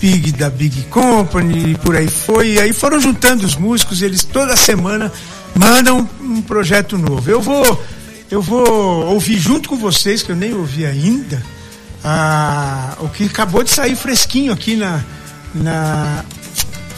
Big 0.00 0.32
da 0.32 0.50
Big 0.50 0.82
Company 0.84 1.72
e 1.72 1.74
por 1.76 1.96
aí 1.96 2.08
foi. 2.08 2.54
E 2.54 2.60
aí 2.60 2.72
foram 2.72 3.00
juntando 3.00 3.46
os 3.46 3.56
músicos, 3.56 4.02
eles 4.02 4.24
toda 4.24 4.56
semana 4.56 5.12
mandam 5.54 6.08
um 6.20 6.42
projeto 6.42 6.98
novo. 6.98 7.30
Eu 7.30 7.40
vou 7.40 7.84
eu 8.30 8.42
vou 8.42 9.06
ouvir 9.06 9.38
junto 9.38 9.68
com 9.68 9.76
vocês, 9.76 10.22
que 10.22 10.30
eu 10.30 10.36
nem 10.36 10.52
ouvi 10.52 10.84
ainda, 10.84 11.40
a, 12.02 12.96
o 12.98 13.08
que 13.08 13.24
acabou 13.24 13.62
de 13.62 13.70
sair 13.70 13.94
fresquinho 13.94 14.52
aqui 14.52 14.74
na, 14.74 15.00
na 15.54 16.24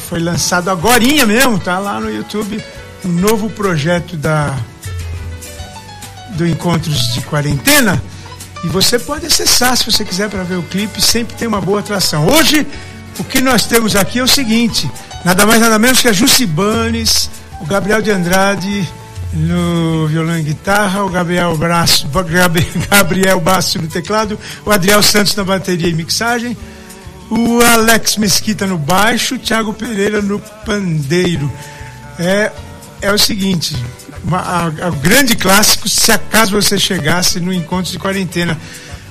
foi 0.08 0.20
lançado 0.20 0.70
agora 0.70 1.04
mesmo, 1.26 1.58
tá 1.58 1.78
lá 1.78 2.00
no 2.00 2.10
YouTube, 2.10 2.62
um 3.04 3.08
novo 3.08 3.50
projeto 3.50 4.16
da 4.16 4.56
do 6.30 6.46
Encontros 6.46 7.12
de 7.12 7.20
Quarentena 7.22 8.00
e 8.64 8.68
você 8.68 8.98
pode 8.98 9.26
acessar 9.26 9.76
se 9.76 9.84
você 9.84 10.04
quiser 10.04 10.28
para 10.28 10.42
ver 10.42 10.56
o 10.56 10.62
clipe, 10.62 11.00
sempre 11.00 11.36
tem 11.36 11.46
uma 11.46 11.60
boa 11.60 11.80
atração. 11.80 12.26
Hoje, 12.26 12.66
o 13.18 13.24
que 13.24 13.40
nós 13.40 13.66
temos 13.66 13.94
aqui 13.94 14.18
é 14.18 14.22
o 14.22 14.28
seguinte: 14.28 14.90
nada 15.24 15.46
mais 15.46 15.60
nada 15.60 15.78
menos 15.78 16.00
que 16.00 16.08
a 16.08 16.12
Jucibanes, 16.12 17.30
o 17.60 17.66
Gabriel 17.66 18.00
de 18.00 18.10
Andrade 18.10 18.88
no 19.32 20.06
violão 20.06 20.38
e 20.38 20.42
guitarra, 20.42 21.04
o 21.04 21.08
Gabriel 21.10 21.56
Braço, 21.56 22.08
Gabriel 22.90 23.40
Basso 23.40 23.80
no 23.80 23.88
teclado, 23.88 24.38
o 24.64 24.70
Adriel 24.70 25.02
Santos 25.02 25.36
na 25.36 25.44
bateria 25.44 25.88
e 25.88 25.92
mixagem, 25.92 26.56
o 27.30 27.60
Alex 27.60 28.16
Mesquita 28.16 28.66
no 28.66 28.78
baixo, 28.78 29.34
o 29.34 29.38
Thiago 29.38 29.72
Pereira 29.72 30.22
no 30.22 30.38
pandeiro. 30.38 31.50
É, 32.18 32.50
é 33.00 33.12
o 33.12 33.18
seguinte, 33.18 33.76
o 34.24 34.96
grande 34.96 35.36
clássico, 35.36 35.88
se 35.88 36.10
acaso 36.10 36.52
você 36.52 36.78
chegasse 36.78 37.40
no 37.40 37.52
encontro 37.52 37.90
de 37.92 37.98
quarentena. 37.98 38.58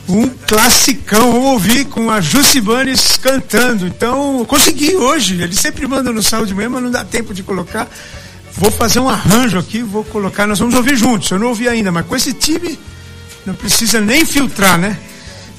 Um 0.10 0.30
classicão, 0.30 1.34
vamos 1.34 1.52
ouvir 1.52 1.86
com 1.86 2.10
a 2.10 2.22
Jucibanes 2.22 3.18
cantando. 3.18 3.86
Então, 3.86 4.46
consegui 4.46 4.96
hoje. 4.96 5.42
Eles 5.42 5.60
sempre 5.60 5.86
mandam 5.86 6.14
no 6.14 6.24
sábado 6.24 6.48
de 6.48 6.54
manhã, 6.54 6.70
mas 6.70 6.84
não 6.84 6.92
dá 6.92 7.04
tempo 7.04 7.34
de 7.34 7.44
colocar. 7.44 7.90
Vou 8.54 8.72
fazer 8.72 9.00
um 9.00 9.10
arranjo 9.10 9.60
aqui, 9.60 9.84
vou 9.84 10.06
colocar, 10.06 10.48
nós 10.48 10.60
vamos 10.60 10.76
ouvir 10.76 10.96
juntos. 10.96 11.30
Eu 11.30 11.38
não 11.38 11.48
ouvi 11.48 11.68
ainda, 11.68 11.92
mas 11.92 12.06
com 12.06 12.16
esse 12.16 12.34
time 12.34 12.80
não 13.46 13.54
precisa 13.54 14.00
nem 14.00 14.26
filtrar, 14.26 14.78
né? 14.78 14.98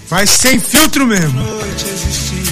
Vai 0.08 0.26
sem 0.26 0.58
filtro 0.58 1.06
mesmo. 1.06 1.40
Noite 1.40 1.84
existiu 1.86 2.47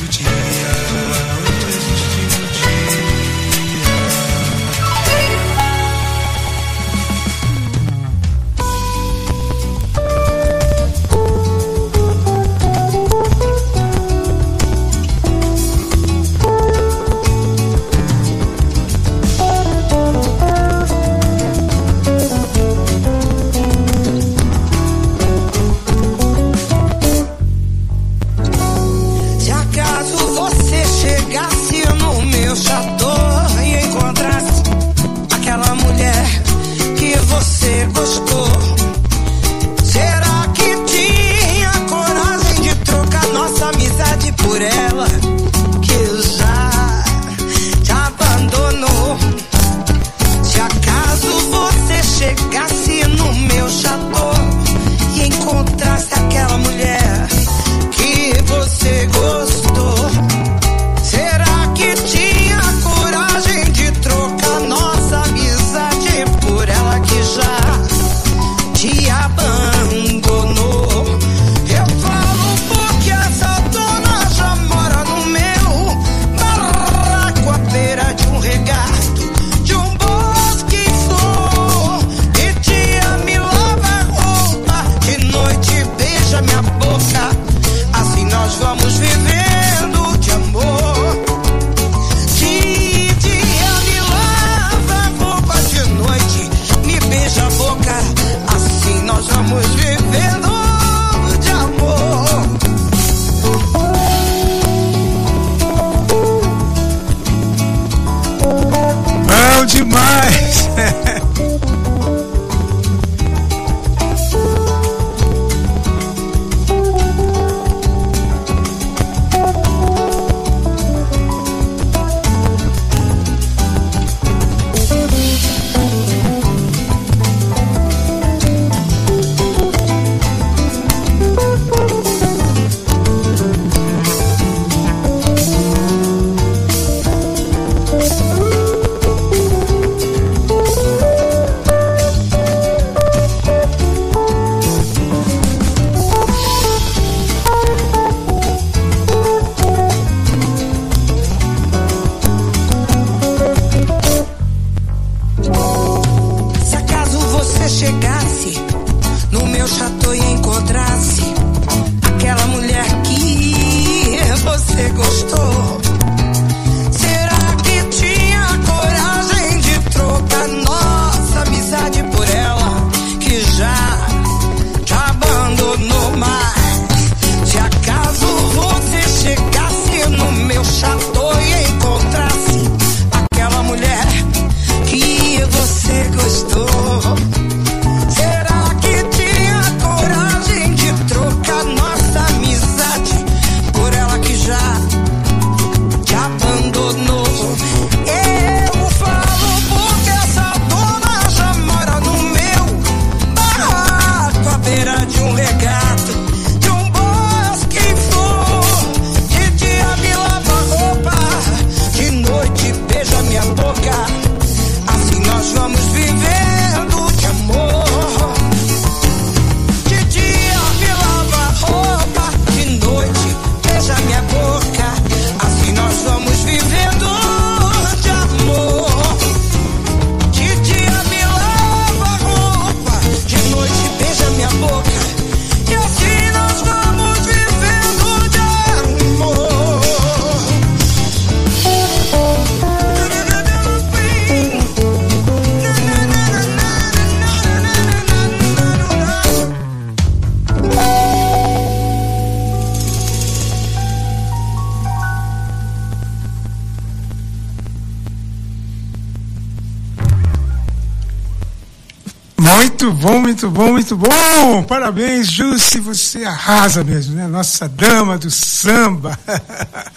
Muito 262.87 263.03
bom, 263.03 263.20
muito 263.20 263.51
bom, 263.51 263.72
muito 263.72 263.96
bom! 263.96 264.62
Parabéns, 264.62 265.27
Jussi, 265.27 265.81
você 265.81 266.25
arrasa 266.25 266.85
mesmo, 266.85 267.16
né? 267.16 267.27
Nossa 267.27 267.68
dama 267.68 268.16
do 268.16 268.31
samba. 268.31 269.18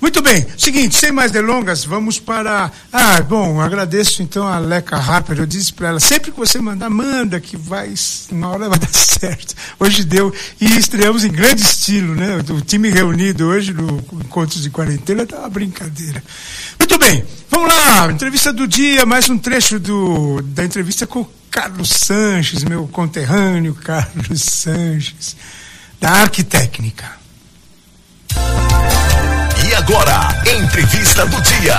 Muito 0.00 0.22
bem, 0.22 0.46
seguinte, 0.56 0.96
sem 0.96 1.12
mais 1.12 1.30
delongas, 1.30 1.84
vamos 1.84 2.18
para. 2.18 2.72
Ah, 2.90 3.20
bom, 3.20 3.60
agradeço 3.60 4.22
então 4.22 4.48
a 4.48 4.58
Leca 4.58 4.96
Harper. 4.96 5.38
Eu 5.38 5.46
disse 5.46 5.74
para 5.74 5.88
ela: 5.88 6.00
sempre 6.00 6.32
que 6.32 6.38
você 6.38 6.58
mandar, 6.58 6.88
manda, 6.88 7.38
que 7.38 7.54
vai, 7.54 7.92
uma 8.32 8.48
hora 8.48 8.70
vai 8.70 8.78
dar 8.80 8.88
certo. 8.88 9.54
Hoje 9.78 10.02
deu, 10.02 10.34
e 10.58 10.78
estreamos 10.78 11.22
em 11.22 11.30
grande 11.30 11.60
estilo, 11.60 12.14
né? 12.14 12.38
O 12.48 12.62
time 12.62 12.88
reunido 12.88 13.44
hoje 13.46 13.74
no 13.74 13.98
Encontros 14.24 14.62
de 14.62 14.70
Quarentena 14.70 15.26
tá 15.26 15.40
uma 15.40 15.50
brincadeira. 15.50 16.24
Muito 16.78 16.98
bem, 16.98 17.22
vamos 17.50 17.68
lá, 17.68 18.10
entrevista 18.10 18.54
do 18.54 18.66
dia, 18.66 19.04
mais 19.04 19.28
um 19.28 19.36
trecho 19.36 19.78
do, 19.78 20.40
da 20.40 20.64
entrevista 20.64 21.06
com 21.06 21.26
Carlos 21.50 21.90
Sanches, 21.90 22.64
meu 22.64 22.88
conterrâneo 22.88 23.74
Carlos 23.74 24.40
Sanches, 24.40 25.36
da 26.00 26.10
Arquitécnica. 26.10 27.20
E 29.70 29.74
agora, 29.76 30.42
entrevista 30.60 31.24
do 31.26 31.40
dia. 31.42 31.78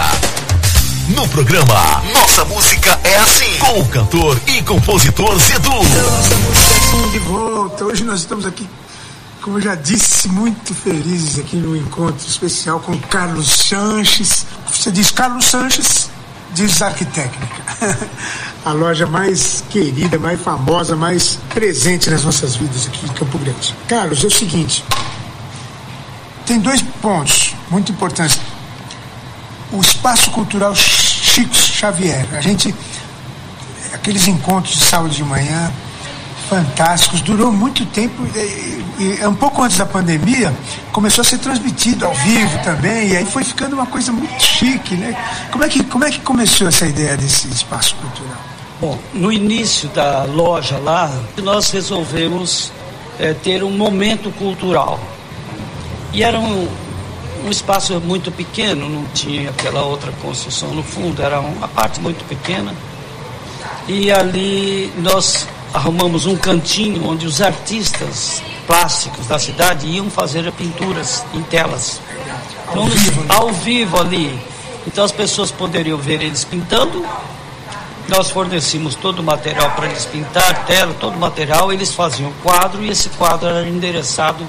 No 1.10 1.28
programa 1.28 2.02
Nossa 2.14 2.46
Música 2.46 2.98
é 3.04 3.18
Assim, 3.18 3.58
com 3.60 3.82
o 3.82 3.88
cantor 3.90 4.40
e 4.48 4.64
compositor 4.64 5.38
Zedu. 5.38 5.70
Nossa 5.70 6.36
música 6.38 6.74
é 6.74 6.78
assim 6.78 7.12
de 7.12 7.20
volta. 7.20 7.84
Hoje 7.84 8.06
nós 8.06 8.22
estamos 8.22 8.46
aqui, 8.46 8.66
como 9.42 9.58
eu 9.58 9.62
já 9.62 9.76
disse, 9.76 10.30
muito 10.30 10.74
felizes 10.74 11.38
aqui 11.38 11.58
no 11.58 11.76
encontro 11.76 12.26
especial 12.26 12.80
com 12.80 12.98
Carlos 12.98 13.50
Sanches. 13.50 14.46
Você 14.72 14.90
diz 14.90 15.12
Carlos 15.12 15.44
Sanches, 15.44 16.10
diz 16.54 16.82
Arquitécnica. 16.82 17.58
a 18.64 18.72
loja 18.72 19.06
mais 19.06 19.66
querida, 19.70 20.18
mais 20.18 20.40
famosa, 20.40 20.96
mais 20.96 21.38
presente 21.54 22.10
nas 22.10 22.24
nossas 22.24 22.56
vidas 22.56 22.88
aqui 22.88 23.06
em 23.06 23.10
Campo 23.10 23.38
Grande. 23.38 23.76
Carlos, 23.90 24.24
é 24.24 24.28
o 24.28 24.32
seguinte: 24.32 24.82
tem 26.52 26.60
dois 26.60 26.82
pontos 26.82 27.56
muito 27.70 27.94
importantes. 27.94 28.38
O 29.72 29.80
espaço 29.80 30.30
cultural 30.32 30.76
Chico 30.76 31.56
Xavier. 31.56 32.28
A 32.34 32.42
gente. 32.42 32.76
Aqueles 33.94 34.28
encontros 34.28 34.76
de 34.76 34.84
sábado 34.84 35.14
de 35.14 35.24
manhã, 35.24 35.72
fantásticos, 36.50 37.22
durou 37.22 37.52
muito 37.52 37.86
tempo, 37.86 38.26
e, 38.36 38.84
e, 39.00 39.28
um 39.28 39.36
pouco 39.36 39.62
antes 39.62 39.78
da 39.78 39.86
pandemia, 39.86 40.54
começou 40.92 41.22
a 41.22 41.26
ser 41.26 41.38
transmitido 41.38 42.06
ao 42.06 42.14
vivo 42.14 42.58
também, 42.64 43.10
e 43.10 43.18
aí 43.18 43.26
foi 43.26 43.44
ficando 43.44 43.74
uma 43.74 43.86
coisa 43.86 44.12
muito 44.12 44.42
chique, 44.42 44.96
né? 44.96 45.16
Como 45.52 45.64
é 45.64 45.70
que, 45.70 45.84
como 45.84 46.06
é 46.06 46.10
que 46.10 46.20
começou 46.20 46.68
essa 46.68 46.86
ideia 46.86 47.16
desse 47.18 47.48
espaço 47.50 47.96
cultural? 47.96 48.40
Bom, 48.80 48.98
no 49.14 49.32
início 49.32 49.88
da 49.90 50.24
loja 50.24 50.78
lá, 50.80 51.12
nós 51.38 51.70
resolvemos 51.70 52.72
é, 53.20 53.34
ter 53.34 53.64
um 53.64 53.72
momento 53.72 54.32
cultural. 54.32 55.00
E 56.14 56.24
era 56.24 56.40
um, 56.40 56.68
um 57.46 57.50
espaço 57.50 58.00
muito 58.02 58.32
pequeno, 58.32 58.90
não 58.90 59.06
tinha 59.14 59.50
aquela 59.50 59.84
outra 59.84 60.12
construção 60.22 60.74
no 60.74 60.84
fundo, 60.84 61.22
era 61.22 61.40
uma 61.40 61.68
parte 61.68 62.00
muito 62.00 62.24
pequena. 62.28 62.74
E 63.88 64.12
ali 64.12 64.92
nós 64.98 65.48
arrumamos 65.74 66.26
um 66.26 66.36
cantinho 66.36 67.08
onde 67.08 67.26
os 67.26 67.42
artistas 67.42 68.44
plásticos 68.68 69.28
da 69.28 69.40
cidade 69.40 69.88
iam 69.88 70.10
fazer 70.10 70.52
pinturas 70.52 71.24
em 71.34 71.42
telas. 71.44 72.02
Então, 72.70 72.88
ao 73.30 73.52
vivo 73.52 74.00
ali. 74.00 74.40
Então 74.86 75.04
as 75.04 75.12
pessoas 75.12 75.52
poderiam 75.52 75.98
ver 75.98 76.22
eles 76.22 76.44
pintando. 76.44 77.06
Nós 78.08 78.30
fornecíamos 78.30 78.96
todo 78.96 79.20
o 79.20 79.24
material 79.24 79.72
para 79.72 79.88
eles 79.88 80.06
pintar, 80.06 80.66
tela, 80.66 80.94
todo 81.00 81.16
o 81.16 81.20
material, 81.20 81.72
eles 81.72 81.94
faziam 81.94 82.30
o 82.30 82.34
quadro 82.44 82.84
e 82.84 82.90
esse 82.90 83.10
quadro 83.10 83.48
era 83.48 83.68
endereçado. 83.68 84.46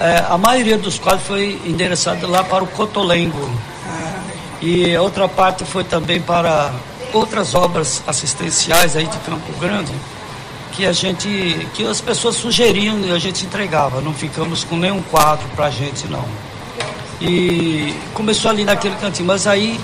Eh, 0.00 0.24
a 0.28 0.38
maioria 0.38 0.78
dos 0.78 0.98
quadros 0.98 1.26
foi 1.26 1.60
endereçado 1.64 2.26
lá 2.26 2.44
para 2.44 2.64
o 2.64 2.66
Cotolengo. 2.66 3.50
E 4.60 4.96
outra 4.96 5.28
parte 5.28 5.64
foi 5.64 5.84
também 5.84 6.20
para 6.20 6.72
outras 7.12 7.54
obras 7.54 8.02
assistenciais 8.06 8.96
aí 8.96 9.06
de 9.06 9.18
Campo 9.18 9.52
Grande 9.60 9.92
que 10.78 10.86
a 10.86 10.92
gente, 10.92 11.68
que 11.74 11.84
as 11.84 12.00
pessoas 12.00 12.36
sugeriam 12.36 13.00
e 13.00 13.10
a 13.10 13.18
gente 13.18 13.44
entregava. 13.44 14.00
Não 14.00 14.14
ficamos 14.14 14.62
com 14.62 14.76
nenhum 14.76 15.02
quadro 15.02 15.44
para 15.56 15.66
a 15.66 15.70
gente 15.70 16.06
não. 16.06 16.24
E 17.20 17.92
começou 18.14 18.48
ali 18.48 18.64
naquele 18.64 18.94
cantinho, 18.94 19.26
mas 19.26 19.48
aí 19.48 19.80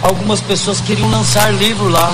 algumas 0.00 0.40
pessoas 0.40 0.80
queriam 0.80 1.10
lançar 1.10 1.52
livro 1.52 1.90
lá. 1.90 2.10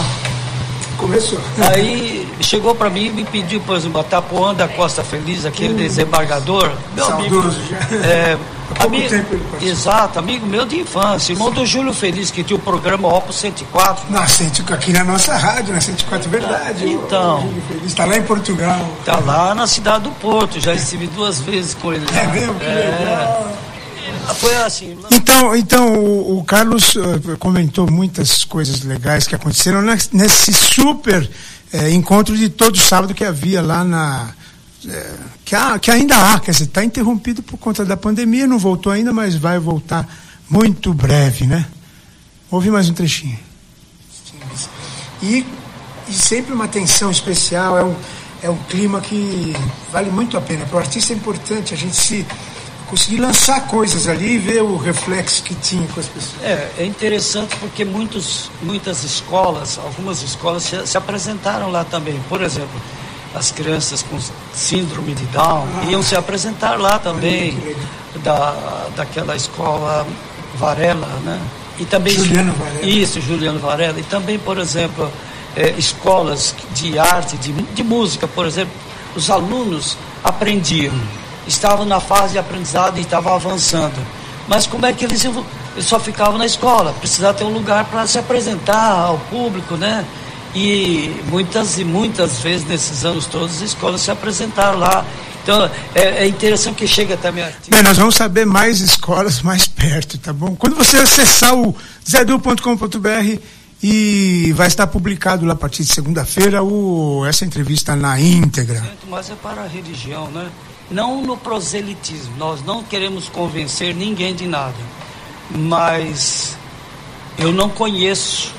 Começou. 0.99 1.39
Aí 1.71 2.16
chegou 2.45 2.75
para 2.75 2.91
mim 2.91 3.07
e 3.07 3.11
me 3.11 3.25
pediu, 3.25 3.61
por 3.61 3.77
exemplo, 3.77 4.01
a 4.01 4.05
Tapuã 4.05 4.55
da 4.55 4.69
Costa 4.69 5.03
Feliz, 5.03 5.45
aquele 5.47 5.75
Hum. 5.75 5.77
desembargador. 5.77 6.71
Meu 6.95 7.07
amigo, 7.15 7.43
já. 7.51 7.97
é, 8.07 8.39
amigo, 8.81 9.15
exato, 9.63 10.19
amigo 10.19 10.47
meu 10.47 10.65
de 10.67 10.81
infância, 10.81 11.33
irmão 11.33 11.51
do 11.51 11.65
Júlio 11.65 11.95
Feliz, 11.95 12.31
que 12.31 12.43
tinha 12.45 12.57
o 12.57 12.61
programa 12.61 13.09
Opus 13.09 13.37
104. 13.37 14.05
Na 14.11 14.27
104, 14.27 14.75
aqui 14.75 14.93
na 14.93 15.05
nossa 15.05 15.35
rádio, 15.37 15.73
na 15.73 15.81
104, 15.81 16.29
verdade. 16.31 16.87
Então. 16.89 17.39
O 17.39 17.43
Júlio 17.43 17.63
Feliz 17.69 17.87
Está 17.87 18.05
lá 18.05 18.17
em 18.17 18.23
Portugal. 18.23 18.89
Tá 19.05 19.19
lá 19.21 19.55
na 19.55 19.67
cidade 19.67 20.05
do 20.05 20.11
Porto, 20.11 20.61
já 20.61 20.75
estive 20.75 21.07
duas 21.09 21.41
vezes 21.41 21.75
com 21.75 21.93
ele 21.93 22.05
lá. 22.13 22.21
É 22.21 22.27
mesmo? 22.27 22.55
Que 22.55 22.67
legal. 22.67 23.53
Foi 24.39 24.57
assim. 24.57 24.97
Então, 25.13 25.55
então 25.55 25.95
o, 25.95 26.39
o 26.39 26.45
Carlos 26.45 26.97
eh, 26.97 27.37
comentou 27.39 27.89
muitas 27.91 28.45
coisas 28.45 28.83
legais 28.83 29.27
que 29.27 29.35
aconteceram 29.37 29.83
nes- 29.83 30.11
nesse 30.13 30.53
super 30.53 31.29
eh, 31.73 31.91
encontro 31.91 32.37
de 32.37 32.49
todo 32.49 32.77
sábado 32.79 33.15
que 33.15 33.25
havia 33.25 33.61
lá 33.63 33.85
na. 33.85 34.31
eh, 34.89 35.15
que, 35.45 35.55
há- 35.55 35.79
que 35.79 35.91
ainda 35.91 36.17
há, 36.35 36.41
quer 36.41 36.51
dizer, 36.53 36.65
está 36.65 36.85
interrompido 36.85 37.43
por 37.43 37.57
conta 37.59 37.85
da 37.85 37.97
pandemia, 37.97 38.47
não 38.47 38.59
voltou 38.59 38.93
ainda, 38.93 39.13
mas 39.13 39.35
vai 39.35 39.59
voltar 39.59 40.09
muito 40.49 40.93
breve, 40.95 41.47
né? 41.47 41.67
Ouve 42.51 42.71
mais 42.71 42.89
um 42.89 42.95
trechinho. 42.95 43.39
E, 45.23 45.45
e 46.09 46.13
sempre 46.13 46.53
uma 46.53 46.65
atenção 46.67 47.11
especial, 47.11 47.79
é 47.79 47.85
um, 47.85 47.95
é 48.43 48.51
um 48.51 48.57
clima 48.69 49.01
que 49.01 49.55
vale 49.91 50.11
muito 50.11 50.37
a 50.37 50.41
pena. 50.41 50.65
Para 50.67 50.77
o 50.77 50.79
artista 50.79 51.13
é 51.13 51.17
importante 51.17 51.75
a 51.75 51.77
gente 51.77 51.97
se 51.97 52.25
conseguir 52.89 53.19
lançar 53.19 53.67
coisas 53.67 54.09
ali 54.09 54.35
e 54.35 54.39
ver 54.39 54.63
o 54.63 54.77
reflexo 54.77 55.43
que 55.43 55.55
tinha 55.55 55.87
com 55.89 56.01
as 56.01 56.07
pessoas. 56.07 56.43
É, 56.43 56.71
é 56.79 56.85
interessante 56.85 57.57
porque 57.57 57.85
muitos, 57.85 58.51
muitas 58.63 59.05
escolas, 59.05 59.79
algumas 59.79 60.23
escolas 60.23 60.63
se, 60.63 60.87
se 60.87 60.97
apresentaram 60.97 61.71
lá 61.71 61.85
também. 61.85 62.21
Por 62.29 62.43
exemplo, 62.43 62.81
as 63.35 63.51
crianças 63.51 64.03
com 64.03 64.19
síndrome 64.55 65.15
de 65.15 65.25
Down 65.27 65.67
iam 65.91 66.03
se 66.03 66.17
apresentar 66.17 66.79
lá 66.81 66.99
também, 66.99 67.59
da, 68.23 68.87
daquela 68.97 69.37
escola 69.37 70.07
Varela, 70.55 71.07
né? 71.25 71.41
E 71.79 71.85
também 71.85 72.15
Juliano 72.15 72.53
Varela. 72.55 72.87
Isso, 72.87 73.21
Juliano 73.21 73.59
Varela. 73.59 74.01
E 74.01 74.03
também, 74.05 74.39
por 74.39 74.57
exemplo, 74.59 75.11
eh, 75.55 75.75
escolas 75.77 76.55
de 76.73 76.99
arte, 76.99 77.37
de, 77.37 77.53
de 77.53 77.83
música, 77.83 78.27
por 78.27 78.47
exemplo, 78.47 78.73
os 79.15 79.31
alunos 79.31 79.99
aprendiam, 80.25 80.95
estavam 81.47 81.85
na 81.85 82.01
fase 82.01 82.33
de 82.33 82.39
aprendizado 82.39 82.99
e 82.99 83.01
estavam 83.01 83.35
avançando. 83.35 83.95
Mas 84.49 84.67
como 84.67 84.87
é 84.87 84.93
que 84.93 85.05
eles, 85.05 85.25
eles 85.25 85.87
só 85.87 85.99
ficavam 85.99 86.39
na 86.39 86.47
escola? 86.47 86.93
Precisava 86.95 87.35
ter 87.35 87.45
um 87.45 87.53
lugar 87.53 87.85
para 87.87 88.07
se 88.07 88.19
apresentar 88.19 88.93
ao 88.93 89.19
público, 89.19 89.77
né? 89.77 90.05
E 90.55 91.15
muitas 91.29 91.79
e 91.79 91.85
muitas 91.85 92.41
vezes 92.41 92.67
nesses 92.67 93.05
anos 93.05 93.27
todos 93.27 93.57
as 93.57 93.63
escolas 93.63 94.01
se 94.01 94.11
apresentaram 94.11 94.79
lá. 94.79 95.05
Então 95.43 95.71
é, 95.95 96.25
é 96.25 96.27
interessante 96.27 96.77
que 96.77 96.89
chega 96.89 97.15
até 97.15 97.29
a 97.29 97.33
minha 97.33 97.53
Bem, 97.69 97.83
nós 97.83 97.99
vamos 97.99 98.17
saber 98.17 98.47
mais 98.47 98.81
escolas 98.81 99.43
mais 99.43 99.67
perto, 99.67 100.19
tá 100.19 100.33
bom? 100.33 100.57
Quando 100.57 100.75
você 100.75 100.97
acessar 100.97 101.55
o 101.55 101.75
zedu.com.br 102.09 103.39
E 103.83 104.53
vai 104.57 104.67
estar 104.67 104.87
publicado 104.87 105.45
lá 105.45 105.53
a 105.53 105.57
partir 105.57 105.85
de 105.85 105.93
segunda-feira 105.93 106.61
essa 107.29 107.45
entrevista 107.45 107.95
na 107.95 108.19
íntegra. 108.19 108.83
Mas 109.09 109.31
é 109.31 109.35
para 109.35 109.63
a 109.63 109.67
religião, 109.67 110.29
né? 110.31 110.49
Não 110.91 111.23
no 111.23 111.37
proselitismo. 111.37 112.37
Nós 112.39 112.65
não 112.65 112.83
queremos 112.83 113.29
convencer 113.29 113.95
ninguém 113.95 114.35
de 114.35 114.47
nada. 114.47 114.75
Mas 115.51 116.57
eu 117.39 117.53
não 117.53 117.69
conheço, 117.69 118.53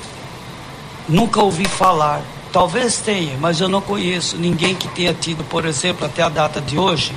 nunca 1.08 1.42
ouvi 1.42 1.66
falar. 1.66 2.22
Talvez 2.52 2.98
tenha, 2.98 3.36
mas 3.38 3.60
eu 3.60 3.68
não 3.68 3.80
conheço 3.80 4.36
ninguém 4.36 4.74
que 4.74 4.88
tenha 4.88 5.12
tido, 5.12 5.44
por 5.44 5.66
exemplo, 5.66 6.06
até 6.06 6.22
a 6.22 6.28
data 6.28 6.60
de 6.60 6.78
hoje, 6.78 7.12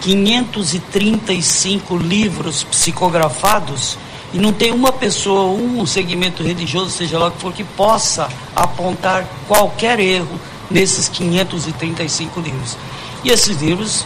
535 0.00 1.96
livros 1.96 2.64
psicografados 2.64 3.96
e 4.32 4.38
não 4.38 4.52
tem 4.52 4.72
uma 4.72 4.92
pessoa, 4.92 5.44
um 5.52 5.86
segmento 5.86 6.42
religioso, 6.42 6.90
seja 6.90 7.18
lá 7.18 7.28
o 7.28 7.30
que 7.30 7.40
for, 7.40 7.52
que 7.52 7.64
possa 7.64 8.28
apontar 8.54 9.26
qualquer 9.46 10.00
erro 10.00 10.38
nesses 10.70 11.08
535 11.08 12.40
livros. 12.40 12.76
E 13.24 13.30
esses 13.30 13.60
livros, 13.62 14.04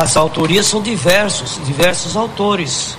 as 0.00 0.16
autorias 0.16 0.66
são 0.66 0.82
diversos, 0.82 1.58
diversos 1.64 2.16
autores, 2.16 2.96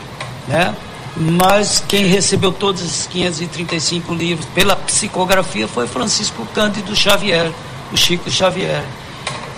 né? 0.47 0.75
Mas 1.15 1.83
quem 1.87 2.05
recebeu 2.05 2.51
todos 2.51 2.81
esses 2.81 3.07
535 3.07 4.13
livros 4.13 4.45
pela 4.53 4.75
psicografia 4.75 5.67
foi 5.67 5.87
Francisco 5.87 6.45
Cândido 6.53 6.95
Xavier, 6.95 7.51
o 7.91 7.97
Chico 7.97 8.29
Xavier 8.29 8.83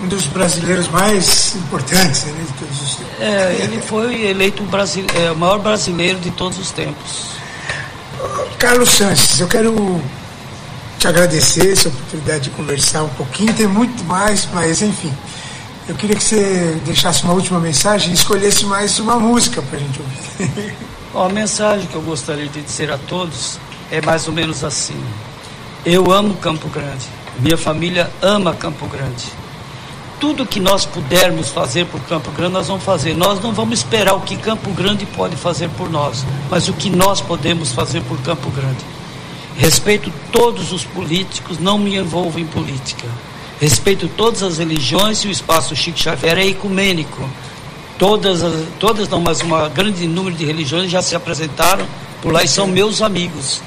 um 0.02 0.08
dos 0.08 0.26
brasileiros 0.26 0.88
mais 0.88 1.54
importantes 1.56 2.24
né, 2.24 2.32
de 2.46 2.52
todos 2.54 2.82
os 2.82 2.94
tempos. 2.96 3.20
É, 3.20 3.56
ele 3.60 3.82
foi 3.82 4.28
eleito 4.28 4.64
é, 5.14 5.30
o 5.30 5.36
maior 5.36 5.58
brasileiro 5.58 6.18
de 6.20 6.30
todos 6.30 6.58
os 6.58 6.70
tempos. 6.70 7.32
Carlos 8.58 8.90
Sanches, 8.90 9.40
eu 9.40 9.48
quero 9.48 10.00
te 10.98 11.06
agradecer 11.06 11.72
essa 11.72 11.88
oportunidade 11.88 12.44
de 12.44 12.50
conversar 12.50 13.02
um 13.02 13.08
pouquinho, 13.10 13.52
tem 13.52 13.66
muito 13.66 14.02
mais, 14.04 14.48
mas 14.52 14.80
enfim. 14.82 15.12
Eu 15.90 15.96
queria 15.96 16.14
que 16.14 16.22
você 16.22 16.80
deixasse 16.84 17.24
uma 17.24 17.32
última 17.32 17.58
mensagem 17.58 18.12
e 18.12 18.14
escolhesse 18.14 18.64
mais 18.64 19.00
uma 19.00 19.18
música 19.18 19.60
para 19.60 19.76
a 19.76 19.80
gente 19.80 20.00
ouvir. 20.00 20.76
A 21.12 21.28
mensagem 21.28 21.84
que 21.88 21.96
eu 21.96 22.00
gostaria 22.00 22.46
de 22.46 22.62
dizer 22.62 22.92
a 22.92 22.96
todos 22.96 23.58
é 23.90 24.00
mais 24.00 24.28
ou 24.28 24.32
menos 24.32 24.62
assim. 24.62 24.94
Eu 25.84 26.12
amo 26.12 26.34
Campo 26.34 26.68
Grande. 26.68 27.08
Minha 27.40 27.58
família 27.58 28.08
ama 28.22 28.54
Campo 28.54 28.86
Grande 28.86 29.32
tudo 30.20 30.44
que 30.44 30.60
nós 30.60 30.84
pudermos 30.84 31.48
fazer 31.48 31.86
por 31.86 31.98
Campo 32.02 32.30
Grande, 32.32 32.52
nós 32.52 32.68
vamos 32.68 32.84
fazer. 32.84 33.16
Nós 33.16 33.40
não 33.40 33.54
vamos 33.54 33.78
esperar 33.78 34.14
o 34.14 34.20
que 34.20 34.36
Campo 34.36 34.70
Grande 34.72 35.06
pode 35.06 35.34
fazer 35.34 35.70
por 35.70 35.90
nós, 35.90 36.26
mas 36.50 36.68
o 36.68 36.74
que 36.74 36.90
nós 36.90 37.22
podemos 37.22 37.72
fazer 37.72 38.02
por 38.02 38.20
Campo 38.20 38.50
Grande. 38.50 38.84
Respeito 39.56 40.12
todos 40.30 40.72
os 40.72 40.84
políticos, 40.84 41.58
não 41.58 41.78
me 41.78 41.96
envolvo 41.96 42.38
em 42.38 42.46
política. 42.46 43.08
Respeito 43.60 44.08
todas 44.16 44.42
as 44.42 44.58
religiões 44.58 45.18
e 45.18 45.28
o 45.28 45.30
espaço 45.30 45.76
Chico 45.76 45.98
Xavier 45.98 46.38
é 46.38 46.46
ecumênico. 46.46 47.28
Todas, 47.98 48.40
todas 48.78 49.06
não, 49.08 49.20
mas 49.20 49.42
um 49.42 49.50
grande 49.74 50.06
número 50.06 50.34
de 50.34 50.46
religiões 50.46 50.90
já 50.90 51.02
se 51.02 51.14
apresentaram 51.14 51.86
por 52.22 52.32
lá 52.32 52.42
e 52.42 52.48
são 52.48 52.66
meus 52.66 53.02
amigos. 53.02 53.60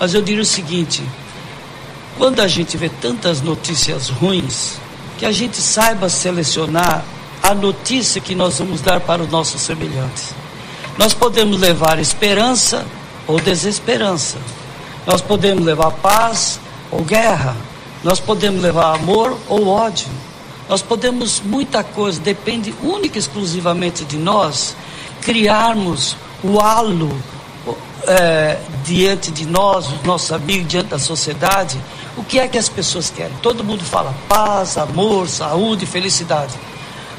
Mas 0.00 0.14
eu 0.14 0.20
diria 0.20 0.42
o 0.42 0.44
seguinte: 0.44 1.02
quando 2.18 2.40
a 2.40 2.48
gente 2.48 2.76
vê 2.76 2.88
tantas 2.88 3.40
notícias 3.40 4.08
ruins, 4.08 4.80
que 5.16 5.24
a 5.24 5.30
gente 5.30 5.58
saiba 5.58 6.08
selecionar 6.08 7.04
a 7.42 7.54
notícia 7.54 8.20
que 8.20 8.34
nós 8.34 8.58
vamos 8.58 8.80
dar 8.80 9.00
para 9.00 9.22
os 9.22 9.30
nossos 9.30 9.60
semelhantes. 9.60 10.34
Nós 10.98 11.14
podemos 11.14 11.60
levar 11.60 11.98
esperança 11.98 12.84
ou 13.26 13.40
desesperança. 13.40 14.38
Nós 15.06 15.20
podemos 15.20 15.64
levar 15.64 15.90
paz 15.92 16.58
ou 16.90 17.02
guerra. 17.02 17.56
Nós 18.02 18.18
podemos 18.20 18.62
levar 18.62 18.94
amor 18.94 19.36
ou 19.48 19.68
ódio. 19.68 20.08
Nós 20.68 20.82
podemos 20.82 21.40
muita 21.40 21.82
coisa, 21.82 22.20
depende 22.20 22.74
única 22.82 23.18
e 23.18 23.20
exclusivamente 23.20 24.04
de 24.04 24.16
nós, 24.16 24.76
criarmos 25.20 26.16
o 26.44 26.60
halo 26.60 27.10
é, 28.06 28.58
diante 28.84 29.30
de 29.30 29.46
nós, 29.46 29.88
os 29.88 30.02
nossos 30.02 30.32
amigos, 30.32 30.68
diante 30.68 30.88
da 30.88 30.98
sociedade, 30.98 31.78
o 32.16 32.24
que 32.24 32.38
é 32.38 32.48
que 32.48 32.58
as 32.58 32.68
pessoas 32.68 33.10
querem? 33.10 33.32
Todo 33.42 33.64
mundo 33.64 33.84
fala 33.84 34.14
paz, 34.28 34.78
amor, 34.78 35.28
saúde, 35.28 35.86
felicidade. 35.86 36.54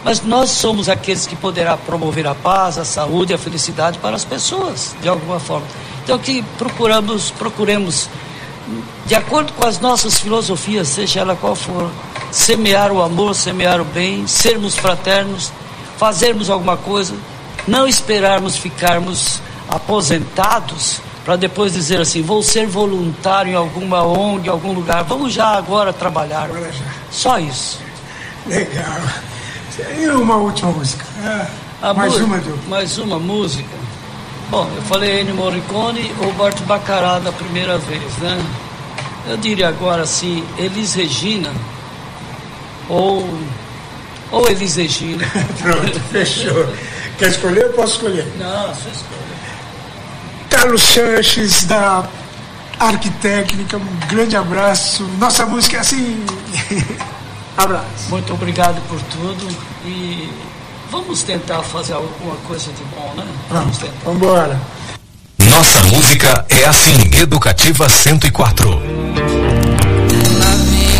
Mas 0.03 0.21
nós 0.23 0.49
somos 0.49 0.89
aqueles 0.89 1.27
que 1.27 1.35
poderá 1.35 1.77
promover 1.77 2.25
a 2.25 2.33
paz, 2.33 2.77
a 2.77 2.85
saúde 2.85 3.33
e 3.33 3.35
a 3.35 3.37
felicidade 3.37 3.99
para 3.99 4.15
as 4.15 4.25
pessoas, 4.25 4.95
de 5.01 5.07
alguma 5.07 5.39
forma. 5.39 5.67
Então 6.03 6.17
que 6.17 6.41
procuramos, 6.57 7.29
procuremos, 7.31 8.09
de 9.05 9.15
acordo 9.15 9.53
com 9.53 9.67
as 9.67 9.79
nossas 9.79 10.19
filosofias, 10.19 10.87
seja 10.87 11.21
ela 11.21 11.35
qual 11.35 11.55
for, 11.55 11.91
semear 12.31 12.91
o 12.91 13.01
amor, 13.01 13.35
semear 13.35 13.81
o 13.81 13.85
bem, 13.85 14.25
sermos 14.27 14.75
fraternos, 14.75 15.51
fazermos 15.97 16.49
alguma 16.49 16.77
coisa, 16.77 17.13
não 17.67 17.87
esperarmos 17.87 18.57
ficarmos 18.57 19.41
aposentados 19.69 21.01
para 21.23 21.35
depois 21.35 21.73
dizer 21.73 22.01
assim, 22.01 22.21
vou 22.21 22.41
ser 22.41 22.65
voluntário 22.65 23.51
em 23.51 23.55
alguma 23.55 24.03
ONG, 24.03 24.47
em 24.47 24.49
algum 24.49 24.73
lugar. 24.73 25.03
Vamos 25.03 25.33
já 25.33 25.49
agora 25.49 25.93
trabalhar. 25.93 26.45
Agora 26.45 26.71
já. 26.71 26.85
Só 27.11 27.37
isso. 27.37 27.79
Legal. 28.47 29.01
E 29.97 30.07
uma 30.07 30.35
última 30.37 30.71
música? 30.71 31.05
Ah, 31.81 31.93
mais 31.93 32.15
uma, 32.15 32.37
do... 32.37 32.69
Mais 32.69 32.97
uma 32.97 33.19
música. 33.19 33.80
Bom, 34.51 34.69
eu 34.75 34.81
falei 34.81 35.21
Ennio 35.21 35.33
Morricone 35.33 36.13
ou 36.19 36.33
Bart 36.33 36.59
Baccarat 36.63 37.23
da 37.23 37.31
primeira 37.31 37.77
vez, 37.77 38.17
né? 38.17 38.37
Eu 39.29 39.37
diria 39.37 39.69
agora 39.69 40.03
assim, 40.03 40.45
Elis 40.57 40.93
Regina 40.93 41.49
ou 42.89 43.25
ou 44.29 44.49
Elis 44.49 44.75
Regina. 44.75 45.25
Pronto, 45.57 45.97
fechou. 46.11 46.67
Quer 47.17 47.29
escolher? 47.29 47.63
Eu 47.63 47.69
posso 47.71 47.93
escolher. 47.93 48.27
Não, 48.37 48.67
você 48.67 48.89
escolhe. 48.89 49.21
Carlos 50.49 50.81
Sanches, 50.81 51.63
da 51.63 52.03
Arquitécnica, 52.77 53.77
um 53.77 54.07
grande 54.09 54.35
abraço. 54.35 55.05
Nossa 55.17 55.45
música 55.45 55.77
é 55.77 55.79
assim. 55.79 56.25
abraço. 57.55 58.09
Muito 58.09 58.33
obrigado 58.33 58.81
por 58.89 59.01
tudo 59.03 59.47
e 59.85 60.29
vamos 60.91 61.23
tentar 61.23 61.63
fazer 61.63 61.93
alguma 61.93 62.35
coisa 62.47 62.71
de 62.73 62.83
bom, 62.95 63.13
né? 63.15 63.25
Vamos 63.49 63.77
tentar. 63.77 63.93
Vamos 64.03 64.21
embora. 64.21 64.59
Nossa 65.39 65.81
música 65.83 66.45
é 66.49 66.65
assim, 66.65 67.09
Educativa 67.19 67.89
104. 67.89 68.69
Descobri 70.07 70.91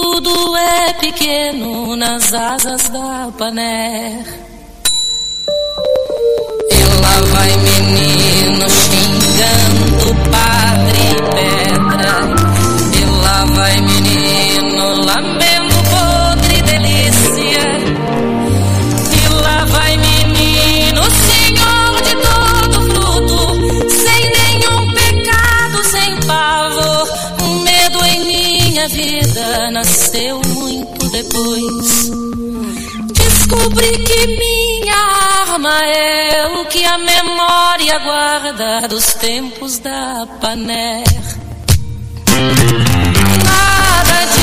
tudo 0.00 0.56
é 0.56 0.94
pequeno 0.94 1.94
nas 1.94 2.32
asas 2.32 2.88
da 2.88 3.30
pané. 3.36 4.49
Que 33.90 34.26
minha 34.26 34.94
arma 35.42 35.80
é 35.84 36.46
o 36.58 36.64
que 36.66 36.84
a 36.84 36.96
memória 36.96 37.98
guarda 37.98 38.86
dos 38.88 39.14
tempos 39.14 39.78
da 39.80 40.28
paner. 40.40 41.04
Nada 43.44 44.26
de 44.32 44.39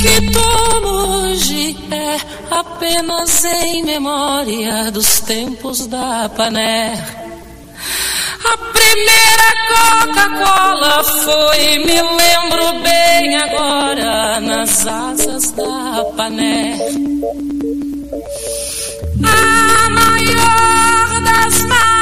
que 0.00 0.30
tomo 0.30 0.88
hoje 0.88 1.76
é 1.90 2.20
apenas 2.54 3.44
em 3.44 3.84
memória 3.84 4.90
dos 4.92 5.20
tempos 5.20 5.86
da 5.86 6.28
pané. 6.28 6.92
A 8.44 8.56
primeira 8.72 9.48
Coca-Cola 9.68 11.02
foi, 11.04 11.78
me 11.80 12.00
lembro 12.00 12.78
bem 12.82 13.36
agora, 13.36 14.40
nas 14.40 14.86
asas 14.86 15.50
da 15.52 16.04
pané. 16.16 16.78
A 19.24 19.90
maior 19.90 21.20
das 21.22 21.62
maravilhas 21.64 21.97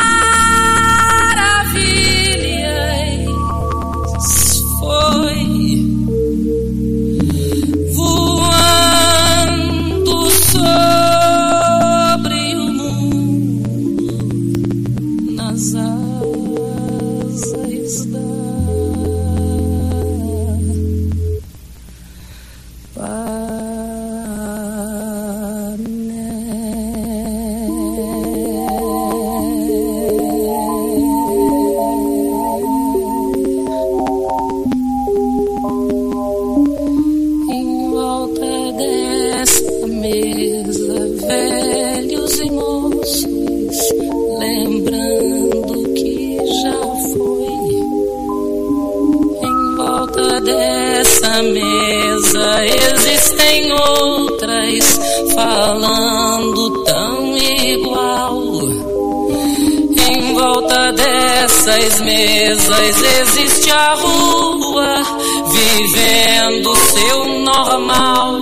dessas 61.66 62.00
mesas 62.00 63.02
existe 63.02 63.70
a 63.72 63.94
rua 63.94 65.02
vivendo 65.50 66.76
seu 66.76 67.24
normal. 67.40 68.38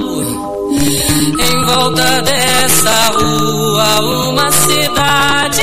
Em 1.40 1.64
volta 1.64 2.20
dessa 2.20 3.12
rua, 3.12 4.00
uma 4.28 4.52
cidade 4.52 5.62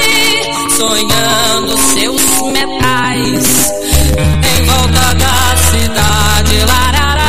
sonhando 0.75 1.77
seus 1.77 2.41
metais. 2.51 3.71
Em 4.57 4.63
volta 4.65 5.13
da 5.13 5.55
cidade, 5.69 6.65
lararara, 6.67 7.20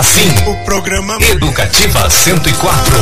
assim. 0.00 0.28
O 0.48 0.56
programa 0.64 1.16
Educativa 1.30 2.08
104. 2.08 2.94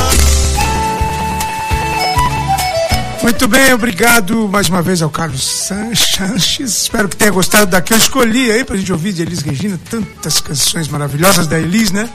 Muito 3.22 3.46
bem, 3.48 3.72
obrigado 3.72 4.48
mais 4.48 4.68
uma 4.68 4.82
vez 4.82 5.00
ao 5.02 5.08
Carlos 5.10 5.42
Sanches. 5.44 6.82
Espero 6.82 7.08
que 7.08 7.16
tenha 7.16 7.30
gostado 7.30 7.70
da 7.70 7.80
que 7.80 7.92
eu 7.92 7.96
escolhi 7.98 8.50
aí 8.50 8.64
pra 8.64 8.76
gente 8.76 8.92
ouvir 8.92 9.12
de 9.12 9.22
Elis 9.22 9.42
Regina. 9.42 9.78
Tantas 9.90 10.40
canções 10.40 10.88
maravilhosas 10.88 11.46
da 11.46 11.58
Elis, 11.58 11.90
né? 11.92 12.08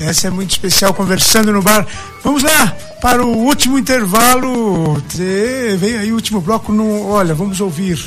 Essa 0.00 0.28
é 0.28 0.30
muito 0.30 0.50
especial, 0.50 0.92
conversando 0.94 1.52
no 1.52 1.62
bar. 1.62 1.86
Vamos 2.22 2.42
lá 2.42 2.74
para 3.02 3.24
o 3.24 3.36
último 3.36 3.78
intervalo. 3.78 5.00
Te- 5.08 5.76
Vem 5.78 5.96
aí 5.98 6.10
o 6.12 6.14
último 6.14 6.40
bloco. 6.40 6.72
No... 6.72 7.06
Olha, 7.08 7.34
vamos 7.34 7.60
ouvir. 7.60 7.98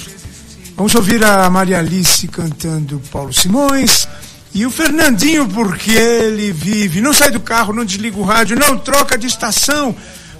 Vamos 0.76 0.96
ouvir 0.96 1.24
a 1.24 1.50
Maria 1.50 1.80
Alice 1.80 2.28
cantando 2.28 3.02
Paulo 3.12 3.34
Simões. 3.34 4.08
E 4.54 4.66
o 4.66 4.72
Fernandinho, 4.72 5.48
porque 5.48 5.92
ele 5.92 6.52
vive. 6.52 7.02
Não 7.02 7.14
sai 7.14 7.30
do 7.30 7.40
carro, 7.40 7.74
não 7.74 7.86
desliga 7.86 8.18
o 8.18 8.24
rádio, 8.24 8.58
não 8.58 8.78
troca 8.78 9.18
de 9.18 9.28
estação. 9.28 9.96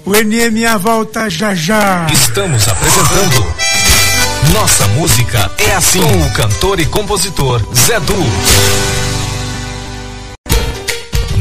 O 0.06 0.12
NMA 0.12 0.78
volta 0.78 1.30
já 1.30 1.54
já. 1.54 2.08
Estamos 2.12 2.68
apresentando 2.68 3.46
Nossa 4.54 4.88
música 4.90 5.52
é 5.58 5.76
assim. 5.76 6.02
Com 6.02 6.22
o 6.22 6.32
cantor 6.32 6.80
e 6.80 6.86
compositor 6.86 7.62
Zé 7.76 8.00
Du. 8.00 8.16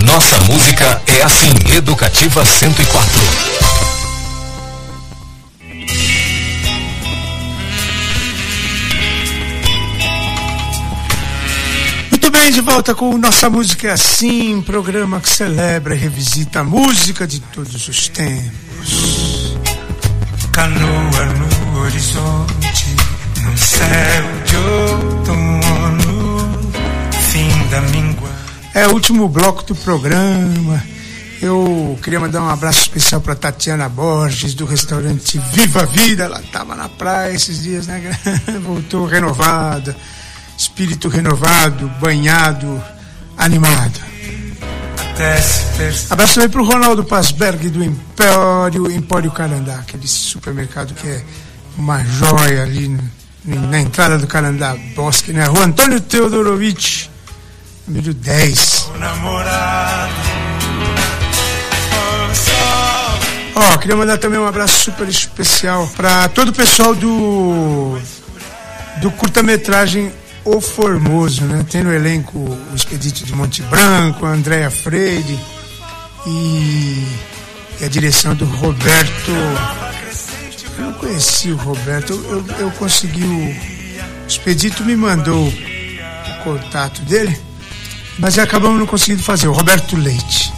Nossa 0.05 0.39
música 0.41 1.01
é 1.07 1.23
assim. 1.23 1.53
Educativa 1.75 2.45
104. 2.45 3.68
Bem, 12.49 12.53
de 12.53 12.61
volta 12.61 12.95
com 12.95 13.17
Nossa 13.19 13.51
Música 13.51 13.89
é 13.89 13.93
Assim, 13.93 14.63
programa 14.63 15.21
que 15.21 15.29
celebra 15.29 15.95
e 15.95 15.99
revisita 15.99 16.61
a 16.61 16.65
música 16.65 17.27
de 17.27 17.41
todos 17.41 17.89
os 17.89 18.09
tempos. 18.09 19.57
Canoa 20.53 21.27
no 21.27 21.81
horizonte, 21.81 22.97
num 23.43 23.57
céu 23.57 24.25
de 24.47 24.57
outono, 24.57 26.73
fim 27.31 27.69
da 27.71 27.81
míngua. 27.83 28.31
É 28.75 28.87
o 28.87 28.93
último 28.93 29.29
bloco 29.29 29.63
do 29.65 29.75
programa. 29.75 30.83
Eu 31.43 31.99
queria 32.03 32.19
mandar 32.19 32.43
um 32.43 32.49
abraço 32.49 32.81
especial 32.81 33.21
para 33.21 33.35
Tatiana 33.35 33.89
Borges, 33.89 34.55
do 34.55 34.65
restaurante 34.65 35.39
Viva 35.53 35.85
Vida. 35.87 36.25
Ela 36.25 36.41
estava 36.41 36.75
na 36.75 36.89
praia 36.89 37.35
esses 37.35 37.63
dias, 37.63 37.87
né? 37.87 38.19
Voltou 38.65 39.07
renovada, 39.07 39.95
espírito 40.59 41.09
renovado, 41.09 41.89
banhado, 42.01 42.83
animado. 43.37 44.01
Abraço 46.11 46.35
também 46.35 46.49
para 46.49 46.61
o 46.61 46.65
Ronaldo 46.65 47.05
Pasberg, 47.05 47.71
do 47.71 47.83
Empório, 47.83 48.91
Empório 48.91 49.31
Carandá, 49.31 49.77
aquele 49.77 50.07
supermercado 50.07 50.95
que 50.95 51.09
é 51.09 51.25
uma 51.77 52.05
joia 52.05 52.63
ali 52.65 52.99
na 53.45 53.81
entrada 53.81 54.19
do 54.19 54.27
Carandá 54.27 54.77
Bosque, 54.95 55.33
né? 55.33 55.45
Rua 55.45 55.65
Antônio 55.65 56.01
Teodorovitch, 56.01 57.07
número 57.87 58.13
10. 58.13 58.91
namorado. 58.99 60.13
Oh. 63.55 63.61
Ó, 63.61 63.79
queria 63.79 63.97
mandar 63.97 64.19
também 64.19 64.39
um 64.39 64.47
abraço 64.47 64.85
super 64.85 65.09
especial 65.09 65.89
para 65.97 66.29
todo 66.29 66.49
o 66.49 66.53
pessoal 66.53 66.95
do 66.95 67.99
do 69.01 69.11
curta-metragem 69.13 70.13
O 70.51 70.63
Formoso, 70.63 71.45
né? 71.45 71.63
Tem 71.71 71.85
no 71.85 71.93
elenco 71.93 72.39
o 72.39 72.75
Expedito 72.75 73.23
de 73.23 73.35
Monte 73.35 73.63
Branco, 73.65 74.25
a 74.25 74.31
Andréa 74.31 74.71
Freire 74.71 75.39
e, 76.27 77.07
e 77.79 77.85
a 77.85 77.89
direção 77.89 78.35
do 78.35 78.47
Roberto. 78.47 79.31
Eu 80.79 80.85
não 80.87 80.93
conheci 80.95 81.51
o 81.51 81.57
Roberto, 81.57 82.15
eu, 82.15 82.45
eu, 82.61 82.71
consegui 82.73 83.23
o. 83.23 83.45
O 84.25 84.27
Expedito 84.27 84.83
me 84.85 84.97
mandou 84.97 85.49
o 85.49 86.45
contato 86.45 87.03
dele, 87.03 87.39
mas 88.19 88.39
acabamos 88.39 88.79
não 88.79 88.87
conseguindo 88.87 89.23
fazer, 89.23 89.49
o 89.49 89.53
Roberto 89.53 89.97
Leite. 89.97 90.51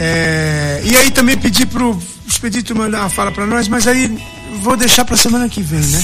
É, 0.00 0.80
e 0.84 0.96
aí 0.96 1.10
também 1.10 1.36
pedi 1.36 1.66
pro 1.66 2.00
Expedito 2.26 2.74
mandar 2.74 3.00
uma 3.00 3.10
fala 3.10 3.30
para 3.30 3.44
nós, 3.44 3.68
mas 3.68 3.86
aí 3.86 4.18
vou 4.60 4.76
deixar 4.76 5.04
para 5.04 5.16
semana 5.16 5.48
que 5.48 5.62
vem, 5.62 5.80
né? 5.80 6.02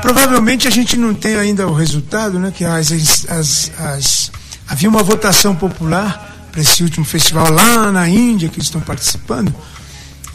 Provavelmente 0.00 0.66
a 0.66 0.70
gente 0.70 0.96
não 0.96 1.14
tem 1.14 1.36
ainda 1.36 1.66
o 1.66 1.74
resultado, 1.74 2.38
né? 2.38 2.52
Que 2.54 2.64
as, 2.64 2.90
as, 3.28 3.70
as 3.78 4.32
havia 4.68 4.88
uma 4.88 5.02
votação 5.02 5.54
popular 5.54 6.48
para 6.50 6.60
esse 6.60 6.82
último 6.82 7.04
festival 7.04 7.50
lá 7.50 7.90
na 7.90 8.08
Índia 8.08 8.48
que 8.48 8.56
eles 8.56 8.66
estão 8.66 8.80
participando 8.80 9.54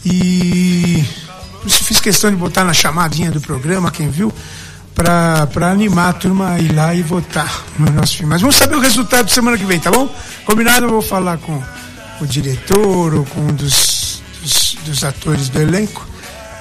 e 0.04 1.04
por 1.62 1.68
isso 1.68 1.84
fiz 1.84 2.00
questão 2.00 2.30
de 2.30 2.36
botar 2.36 2.64
na 2.64 2.74
chamadinha 2.74 3.30
do 3.30 3.42
programa 3.42 3.92
quem 3.92 4.10
viu 4.10 4.34
para 4.96 5.70
animar 5.72 6.10
a 6.10 6.14
turma 6.14 6.54
a 6.54 6.60
ir 6.60 6.74
lá 6.74 6.96
e 6.96 7.04
votar 7.04 7.66
no 7.78 7.92
nosso 7.92 8.18
filme. 8.18 8.32
Mas 8.32 8.42
vamos 8.42 8.56
saber 8.56 8.76
o 8.76 8.80
resultado 8.80 9.30
semana 9.30 9.56
que 9.56 9.66
vem, 9.66 9.80
tá 9.80 9.92
bom? 9.92 10.10
Combinado, 10.44 10.88
eu 10.88 10.90
vou 10.90 11.04
falar 11.04 11.38
com 11.38 11.62
o 12.20 12.26
diretor 12.26 13.14
ou 13.14 13.26
com 13.26 13.42
um 13.42 13.54
dos, 13.54 14.24
dos, 14.42 14.78
dos 14.86 15.04
atores 15.04 15.50
do 15.50 15.62
elenco 15.62 16.08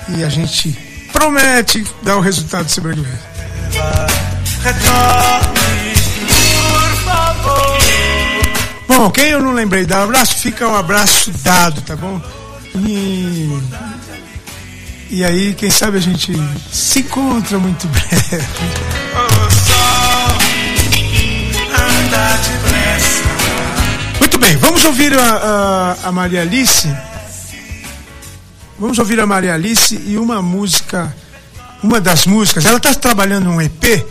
e 0.09 0.24
a 0.24 0.28
gente 0.28 0.76
promete 1.12 1.84
dar 2.02 2.16
o 2.16 2.20
resultado 2.20 2.66
que 2.66 2.72
vem. 2.80 3.18
Bom, 8.88 9.11
quem 9.11 9.28
eu 9.30 9.42
não 9.42 9.52
lembrei 9.52 9.84
dar 9.84 10.02
abraço, 10.04 10.36
fica 10.36 10.66
um 10.68 10.76
abraço 10.76 11.30
dado, 11.42 11.80
tá 11.82 11.96
bom? 11.96 12.20
E, 12.74 13.61
e 15.11 15.24
aí, 15.24 15.54
quem 15.54 15.70
sabe 15.70 15.98
a 15.98 16.00
gente 16.00 16.32
se 16.72 17.00
encontra 17.00 17.59
muito 17.59 17.86
breve. 17.88 18.44
Muito 24.18 24.38
bem, 24.38 24.57
vamos 24.57 24.84
ouvir 24.84 25.12
a, 25.18 25.96
a, 26.02 26.09
a 26.09 26.12
Maria 26.12 26.42
Alice 26.42 26.88
Vamos 28.79 28.99
ouvir 28.99 29.18
a 29.18 29.27
Maria 29.27 29.55
Alice 29.55 29.99
e 30.07 30.18
uma 30.18 30.43
música, 30.43 31.14
uma 31.83 31.99
das 31.99 32.27
músicas. 32.27 32.66
Ela 32.66 32.77
está 32.77 32.93
trabalhando 32.93 33.49
um 33.49 33.59
EP, 33.59 34.07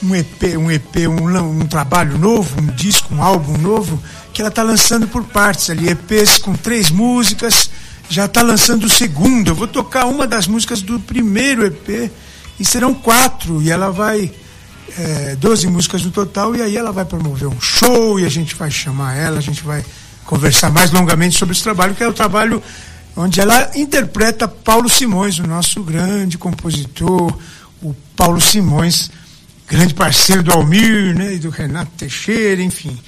um 0.00 0.14
EP, 0.14 0.56
um 0.56 0.70
EP, 0.70 0.96
um, 1.08 1.60
um, 1.62 1.66
trabalho 1.66 2.16
novo, 2.16 2.60
um 2.60 2.66
disco, 2.66 3.12
um 3.12 3.20
álbum 3.20 3.58
novo, 3.58 4.00
que 4.32 4.40
ela 4.40 4.50
está 4.50 4.62
lançando 4.62 5.08
por 5.08 5.24
partes 5.24 5.68
ali, 5.68 5.88
EPs 5.88 6.38
com 6.38 6.54
três 6.54 6.90
músicas. 6.90 7.68
Já 8.08 8.26
está 8.26 8.40
lançando 8.40 8.84
o 8.84 8.88
segundo. 8.88 9.48
Eu 9.48 9.54
vou 9.56 9.66
tocar 9.66 10.04
uma 10.06 10.28
das 10.28 10.46
músicas 10.46 10.80
do 10.80 11.00
primeiro 11.00 11.66
EP 11.66 12.08
e 12.60 12.64
serão 12.64 12.94
quatro. 12.94 13.60
E 13.60 13.68
ela 13.68 13.90
vai 13.90 14.30
é, 14.96 15.34
12 15.34 15.66
músicas 15.66 16.04
no 16.04 16.12
total, 16.12 16.54
e 16.54 16.62
aí 16.62 16.76
ela 16.76 16.92
vai 16.92 17.04
promover 17.04 17.48
um 17.48 17.60
show 17.60 18.20
e 18.20 18.24
a 18.24 18.30
gente 18.30 18.54
vai 18.54 18.70
chamar 18.70 19.16
ela, 19.16 19.38
a 19.38 19.42
gente 19.42 19.64
vai 19.64 19.84
conversar 20.24 20.70
mais 20.70 20.92
longamente 20.92 21.36
sobre 21.36 21.52
esse 21.52 21.64
trabalho, 21.64 21.96
que 21.96 22.04
é 22.04 22.08
o 22.08 22.12
trabalho 22.12 22.62
onde 23.16 23.40
ela 23.40 23.70
interpreta 23.76 24.48
Paulo 24.48 24.88
Simões, 24.88 25.38
o 25.38 25.46
nosso 25.46 25.82
grande 25.82 26.36
compositor, 26.36 27.36
o 27.82 27.94
Paulo 28.16 28.40
Simões, 28.40 29.10
grande 29.66 29.94
parceiro 29.94 30.42
do 30.42 30.52
Almir, 30.52 31.16
né, 31.16 31.34
e 31.34 31.38
do 31.38 31.50
Renato 31.50 31.92
Teixeira, 31.96 32.62
enfim, 32.62 32.98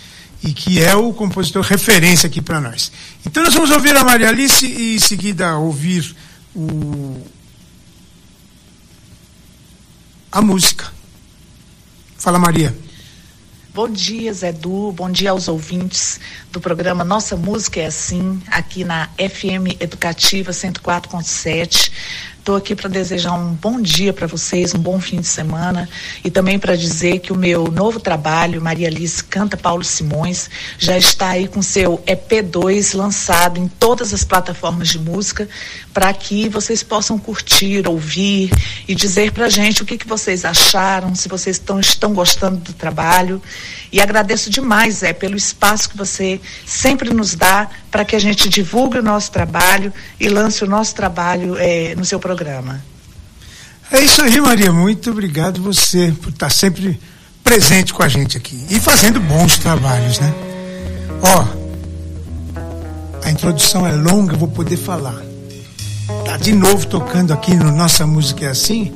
e 0.43 0.53
que 0.53 0.83
é 0.83 0.95
o 0.95 1.13
compositor 1.13 1.63
referência 1.63 2.27
aqui 2.27 2.41
para 2.41 2.61
nós. 2.61 2.93
Então 3.25 3.43
nós 3.43 3.55
vamos 3.55 3.71
ouvir 3.71 3.97
a 3.97 4.05
Maria 4.05 4.29
Alice 4.29 4.67
e 4.67 4.97
em 4.97 5.01
seguida 5.01 5.57
ouvir 5.57 6.15
o 6.55 7.21
a 10.31 10.43
música. 10.43 10.93
Fala 12.19 12.39
Maria. 12.39 12.77
Bom 13.77 13.91
dia, 13.91 14.33
Zé 14.33 14.53
Du. 14.53 14.91
Bom 14.93 15.11
dia 15.11 15.33
aos 15.33 15.49
ouvintes 15.49 16.19
do 16.51 16.59
programa 16.59 17.05
Nossa 17.05 17.37
Música 17.37 17.79
é 17.79 17.85
Assim, 17.85 18.41
aqui 18.47 18.85
na 18.85 19.11
FM 19.19 19.79
Educativa 19.79 20.51
104.7. 20.51 21.93
Estou 22.47 22.55
aqui 22.55 22.77
para 22.77 22.89
desejar 22.89 23.33
um 23.33 23.55
bom 23.55 23.83
dia 23.83 24.13
para 24.13 24.29
vocês, 24.29 24.73
um 24.73 24.79
bom 24.79 25.01
fim 25.01 25.21
de 25.21 25.27
semana 25.27 25.89
e 26.23 26.31
também 26.31 26.61
para 26.61 26.77
dizer 26.77 27.19
que 27.19 27.33
o 27.33 27.37
meu 27.37 27.73
novo 27.73 27.99
trabalho, 27.99 28.63
Maria 28.63 28.87
Alice 28.87 29.25
Canta 29.25 29.57
Paulo 29.57 29.83
Simões, 29.83 30.49
já 30.79 30.97
está 30.97 31.31
aí 31.31 31.49
com 31.49 31.61
seu 31.61 31.99
EP2 32.07 32.97
lançado 32.97 33.59
em 33.59 33.67
todas 33.67 34.15
as 34.15 34.23
plataformas 34.23 34.91
de 34.91 34.99
música 35.01 35.49
para 35.93 36.15
que 36.15 36.49
vocês 36.49 36.85
possam 36.85 37.19
curtir, 37.19 37.89
ouvir 37.89 38.53
e 38.87 38.95
dizer 38.95 39.33
para 39.33 39.49
gente 39.49 39.83
o 39.83 39.85
que, 39.85 39.99
que 39.99 40.07
vocês 40.07 40.45
acharam, 40.45 41.17
se 41.17 41.29
vocês 41.29 41.57
estão, 41.57 41.81
estão 41.81 42.15
gostando 42.15 42.59
do 42.59 42.73
trabalho. 42.73 43.43
E 43.97 44.01
agradeço 44.03 44.51
demais, 44.51 45.03
é, 45.03 45.15
pelo 45.15 45.37
espaço 45.37 45.89
que 45.89 45.97
você 45.97 46.39
sempre 46.67 47.15
nos 47.15 47.35
dá 47.35 47.67
para 47.91 48.05
que 48.05 48.15
a 48.15 48.19
gente 48.19 48.47
divulgue 48.47 48.99
o 48.99 49.03
nosso 49.03 49.31
trabalho 49.33 49.91
e 50.21 50.29
lance 50.29 50.63
o 50.63 50.67
nosso 50.67 50.95
trabalho 50.95 51.57
é, 51.57 51.95
no 51.95 52.05
seu 52.05 52.21
programa. 52.21 52.85
É 53.91 54.03
isso 54.03 54.21
aí, 54.21 54.39
Maria. 54.39 54.71
Muito 54.71 55.11
obrigado 55.11 55.63
você 55.63 56.15
por 56.21 56.29
estar 56.29 56.51
sempre 56.51 57.01
presente 57.43 57.95
com 57.95 58.03
a 58.03 58.09
gente 58.09 58.37
aqui 58.37 58.67
e 58.69 58.79
fazendo 58.79 59.19
bons 59.19 59.57
trabalhos, 59.57 60.21
né? 60.21 60.35
Ó, 61.23 61.47
a 63.25 63.31
introdução 63.31 63.87
é 63.87 63.93
longa, 63.93 64.37
vou 64.37 64.49
poder 64.49 64.77
falar. 64.77 65.23
Tá 66.27 66.37
de 66.37 66.53
novo 66.53 66.87
tocando 66.87 67.33
aqui 67.33 67.55
no 67.55 67.73
Nossa 67.73 68.07
Música 68.07 68.45
é 68.45 68.49
Assim, 68.49 68.93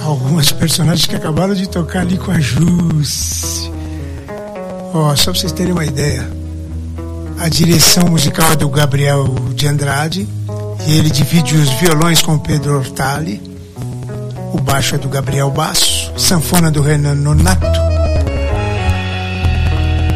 algumas 0.00 0.52
personagens 0.52 1.04
que 1.04 1.14
acabaram 1.14 1.52
de 1.52 1.68
tocar 1.68 2.00
ali 2.00 2.16
com 2.16 2.30
a 2.30 2.40
Jus. 2.40 3.75
Ó, 4.94 5.14
só 5.14 5.30
pra 5.30 5.40
vocês 5.40 5.52
terem 5.52 5.72
uma 5.72 5.84
ideia. 5.84 6.28
A 7.38 7.48
direção 7.48 8.08
musical 8.08 8.52
é 8.52 8.56
do 8.56 8.68
Gabriel 8.68 9.24
de 9.54 9.66
Andrade. 9.66 10.28
E 10.86 10.98
ele 10.98 11.10
divide 11.10 11.54
os 11.56 11.68
violões 11.80 12.22
com 12.22 12.34
o 12.34 12.38
Pedro 12.38 12.76
Hortali. 12.76 13.42
O 14.52 14.60
baixo 14.60 14.94
é 14.94 14.98
do 14.98 15.08
Gabriel 15.08 15.50
Basso. 15.50 16.12
Sanfona 16.16 16.70
do 16.70 16.80
Renan 16.80 17.14
Nonato. 17.14 17.66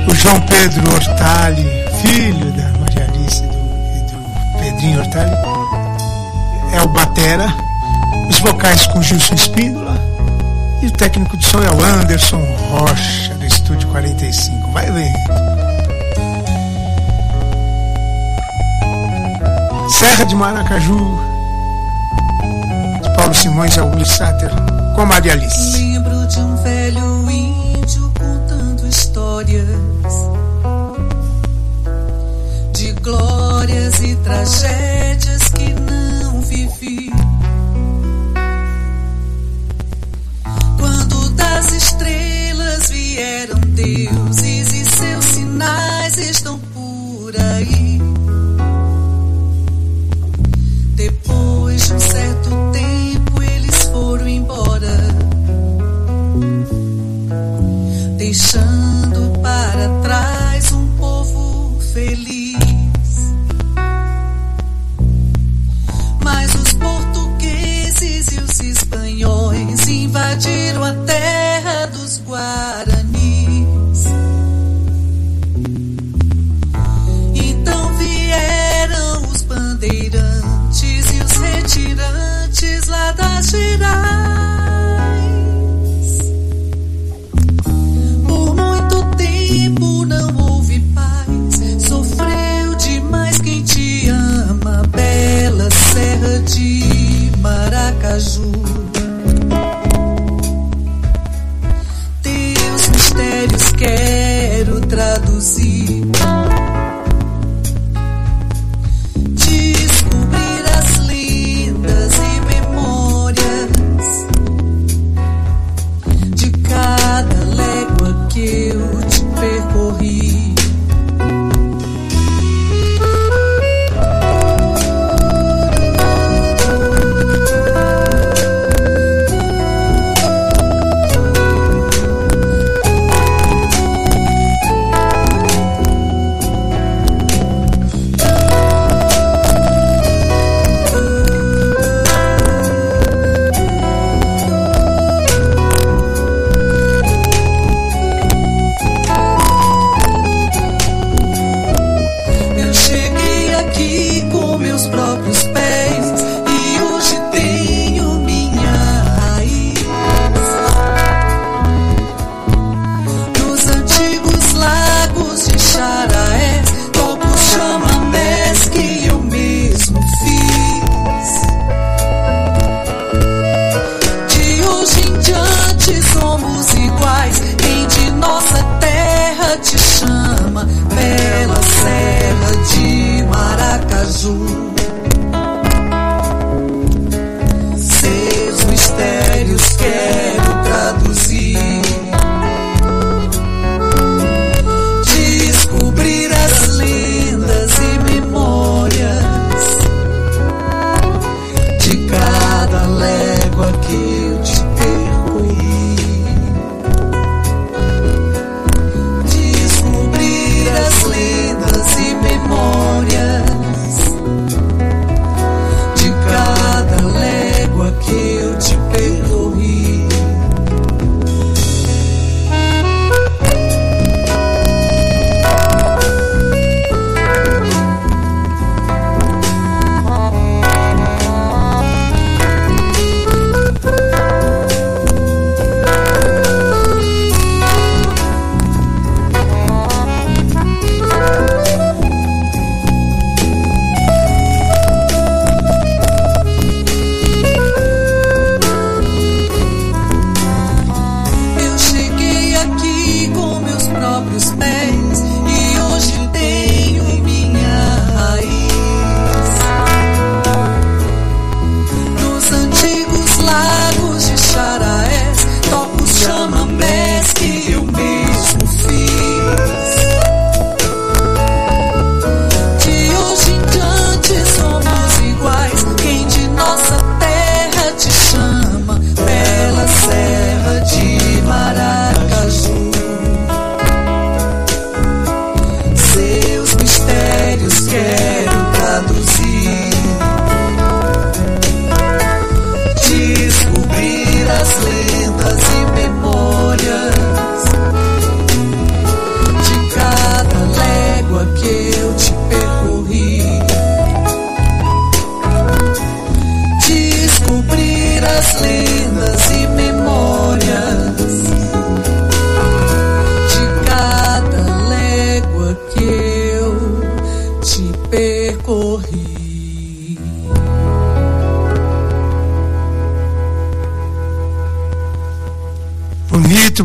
O 0.08 0.14
João 0.14 0.40
Pedro 0.40 0.92
Hortali, 0.92 1.66
filho 2.02 2.52
da 2.52 2.78
Maria 2.78 3.04
Alice 3.04 3.44
e 3.44 4.10
do 4.10 4.58
Pedrinho 4.58 5.00
Hortali, 5.00 5.36
é 6.72 6.82
o 6.82 6.88
Batera. 6.88 7.46
Os 8.28 8.38
vocais 8.40 8.86
com 8.88 9.02
Gilson 9.02 9.34
Espíndola. 9.34 10.00
E 10.82 10.86
o 10.86 10.90
técnico 10.90 11.36
de 11.36 11.44
som 11.44 11.58
é 11.58 11.70
o 11.70 11.84
Anderson 11.84 12.42
Rocha, 12.70 13.36
Estúdio 13.70 13.88
45. 13.90 14.72
Vai 14.72 14.90
ver. 14.90 15.12
Serra 19.88 20.24
de 20.24 20.34
Maracaju, 20.34 20.98
de 23.00 23.16
Paulo 23.16 23.32
Simões 23.32 23.78
ao 23.78 23.88
Will 23.90 24.04
Satter, 24.04 24.50
com 24.96 25.06
Maria 25.06 25.34
Alice. 25.34 25.78
Lembro 25.78 26.26
de 26.26 26.40
um 26.40 26.56
velho 26.56 27.30
índio 27.30 28.12
contando 28.18 28.88
histórias 28.88 29.68
de 32.72 32.92
glórias 32.94 34.00
e 34.00 34.16
tragédias 34.16 35.48
que 35.50 35.72
não 35.74 35.99
deuses 43.82 44.72
e 44.72 44.84
seus 44.84 45.24
sinais 45.24 46.18
estão 46.18 46.58
por 46.58 47.34
aí. 47.36 47.79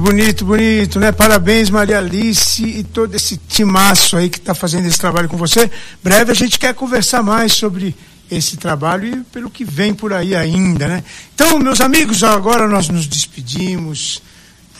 Bonito, 0.06 0.46
bonito, 0.46 1.00
né? 1.00 1.12
Parabéns, 1.12 1.72
Maria 1.72 1.98
Alice 1.98 2.64
e 2.64 2.84
todo 2.84 3.16
esse 3.16 3.38
timaço 3.38 4.16
aí 4.16 4.30
que 4.30 4.38
está 4.38 4.54
fazendo 4.54 4.86
esse 4.86 5.00
trabalho 5.00 5.28
com 5.28 5.36
você. 5.36 5.70
Breve 6.04 6.32
a 6.32 6.36
gente 6.36 6.60
quer 6.60 6.76
conversar 6.76 7.24
mais 7.24 7.54
sobre 7.54 7.96
esse 8.30 8.56
trabalho 8.56 9.08
e 9.08 9.24
pelo 9.24 9.50
que 9.50 9.66
vem 9.66 9.96
por 9.96 10.14
aí 10.14 10.36
ainda, 10.36 10.88
né? 10.88 11.04
Então, 11.34 11.58
meus 11.58 11.82
amigos, 11.82 12.24
agora 12.24 12.68
nós 12.68 12.88
nos 12.88 13.08
despedimos, 13.08 14.22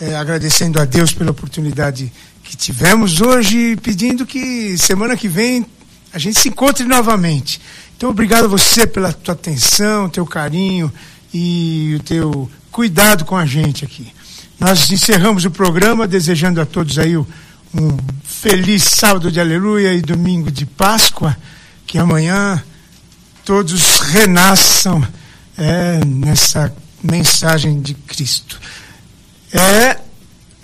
eh, 0.00 0.14
agradecendo 0.14 0.80
a 0.80 0.84
Deus 0.84 1.12
pela 1.12 1.32
oportunidade 1.32 2.12
que 2.44 2.56
tivemos 2.56 3.20
hoje, 3.20 3.72
e 3.72 3.76
pedindo 3.76 4.24
que 4.24 4.78
semana 4.78 5.16
que 5.16 5.26
vem 5.26 5.66
a 6.12 6.20
gente 6.20 6.38
se 6.38 6.50
encontre 6.50 6.86
novamente. 6.86 7.60
Então, 7.96 8.10
obrigado 8.10 8.44
a 8.44 8.48
você 8.48 8.86
pela 8.86 9.12
tua 9.12 9.34
atenção, 9.34 10.08
teu 10.08 10.24
carinho 10.24 10.90
e 11.34 11.96
o 11.98 12.02
teu 12.04 12.48
cuidado 12.70 13.24
com 13.24 13.36
a 13.36 13.44
gente 13.44 13.84
aqui. 13.84 14.14
Nós 14.58 14.90
encerramos 14.90 15.44
o 15.44 15.50
programa 15.50 16.08
desejando 16.08 16.60
a 16.60 16.66
todos 16.66 16.98
aí 16.98 17.16
um 17.16 17.26
feliz 18.24 18.84
sábado 18.84 19.30
de 19.30 19.38
aleluia 19.38 19.92
e 19.92 20.00
domingo 20.00 20.50
de 20.50 20.64
Páscoa, 20.64 21.36
que 21.86 21.98
amanhã 21.98 22.62
todos 23.44 24.00
renasçam 24.00 25.06
é, 25.58 26.00
nessa 26.04 26.74
mensagem 27.02 27.80
de 27.80 27.94
Cristo. 27.94 28.58
É, 29.52 29.98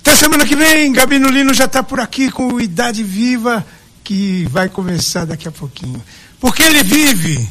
até 0.00 0.16
semana 0.16 0.46
que 0.46 0.56
vem, 0.56 0.92
Gabino 0.92 1.28
Lino 1.28 1.52
já 1.52 1.66
está 1.66 1.82
por 1.82 2.00
aqui 2.00 2.30
com 2.30 2.54
o 2.54 2.60
Idade 2.60 3.04
Viva, 3.04 3.64
que 4.02 4.46
vai 4.50 4.68
começar 4.68 5.26
daqui 5.26 5.46
a 5.46 5.52
pouquinho. 5.52 6.02
Porque 6.40 6.62
ele 6.62 6.82
vive. 6.82 7.48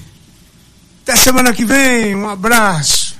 Até 1.04 1.16
semana 1.16 1.54
que 1.54 1.64
vem, 1.64 2.16
um 2.16 2.28
abraço. 2.28 3.16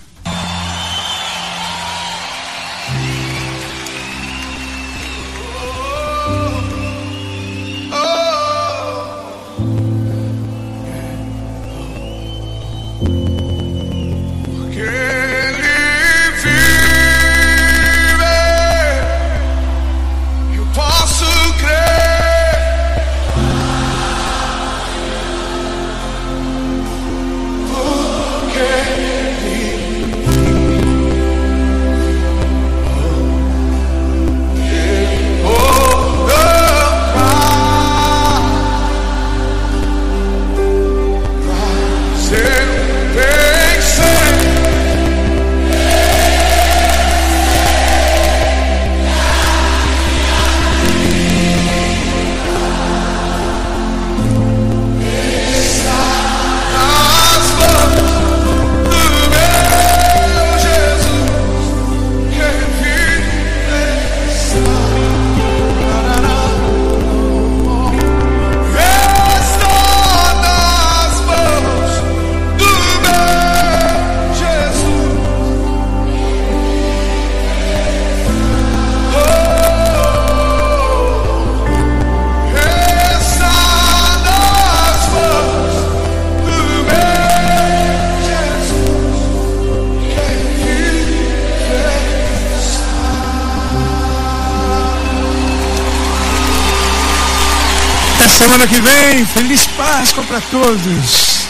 Para 100.32 100.40
todos. 100.50 101.46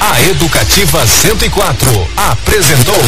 A 0.00 0.20
Educativa 0.22 1.06
104 1.06 2.08
apresentou 2.16 3.00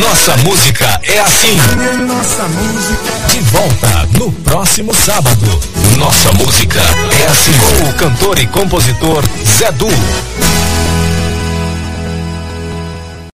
Nossa 0.00 0.34
Música 0.38 0.98
é 1.02 1.20
Assim. 1.20 1.58
Nossa 2.06 2.44
música. 2.44 3.28
De 3.28 3.40
volta 3.40 4.08
no 4.18 4.32
próximo 4.32 4.94
sábado. 4.94 5.60
Nossa 5.98 6.32
Música 6.32 6.80
é 7.20 7.26
Assim. 7.26 7.52
Com 7.78 7.90
o 7.90 7.92
cantor 7.92 8.38
e 8.38 8.46
compositor 8.46 9.22
Zé 9.44 9.70
Du. 9.72 9.88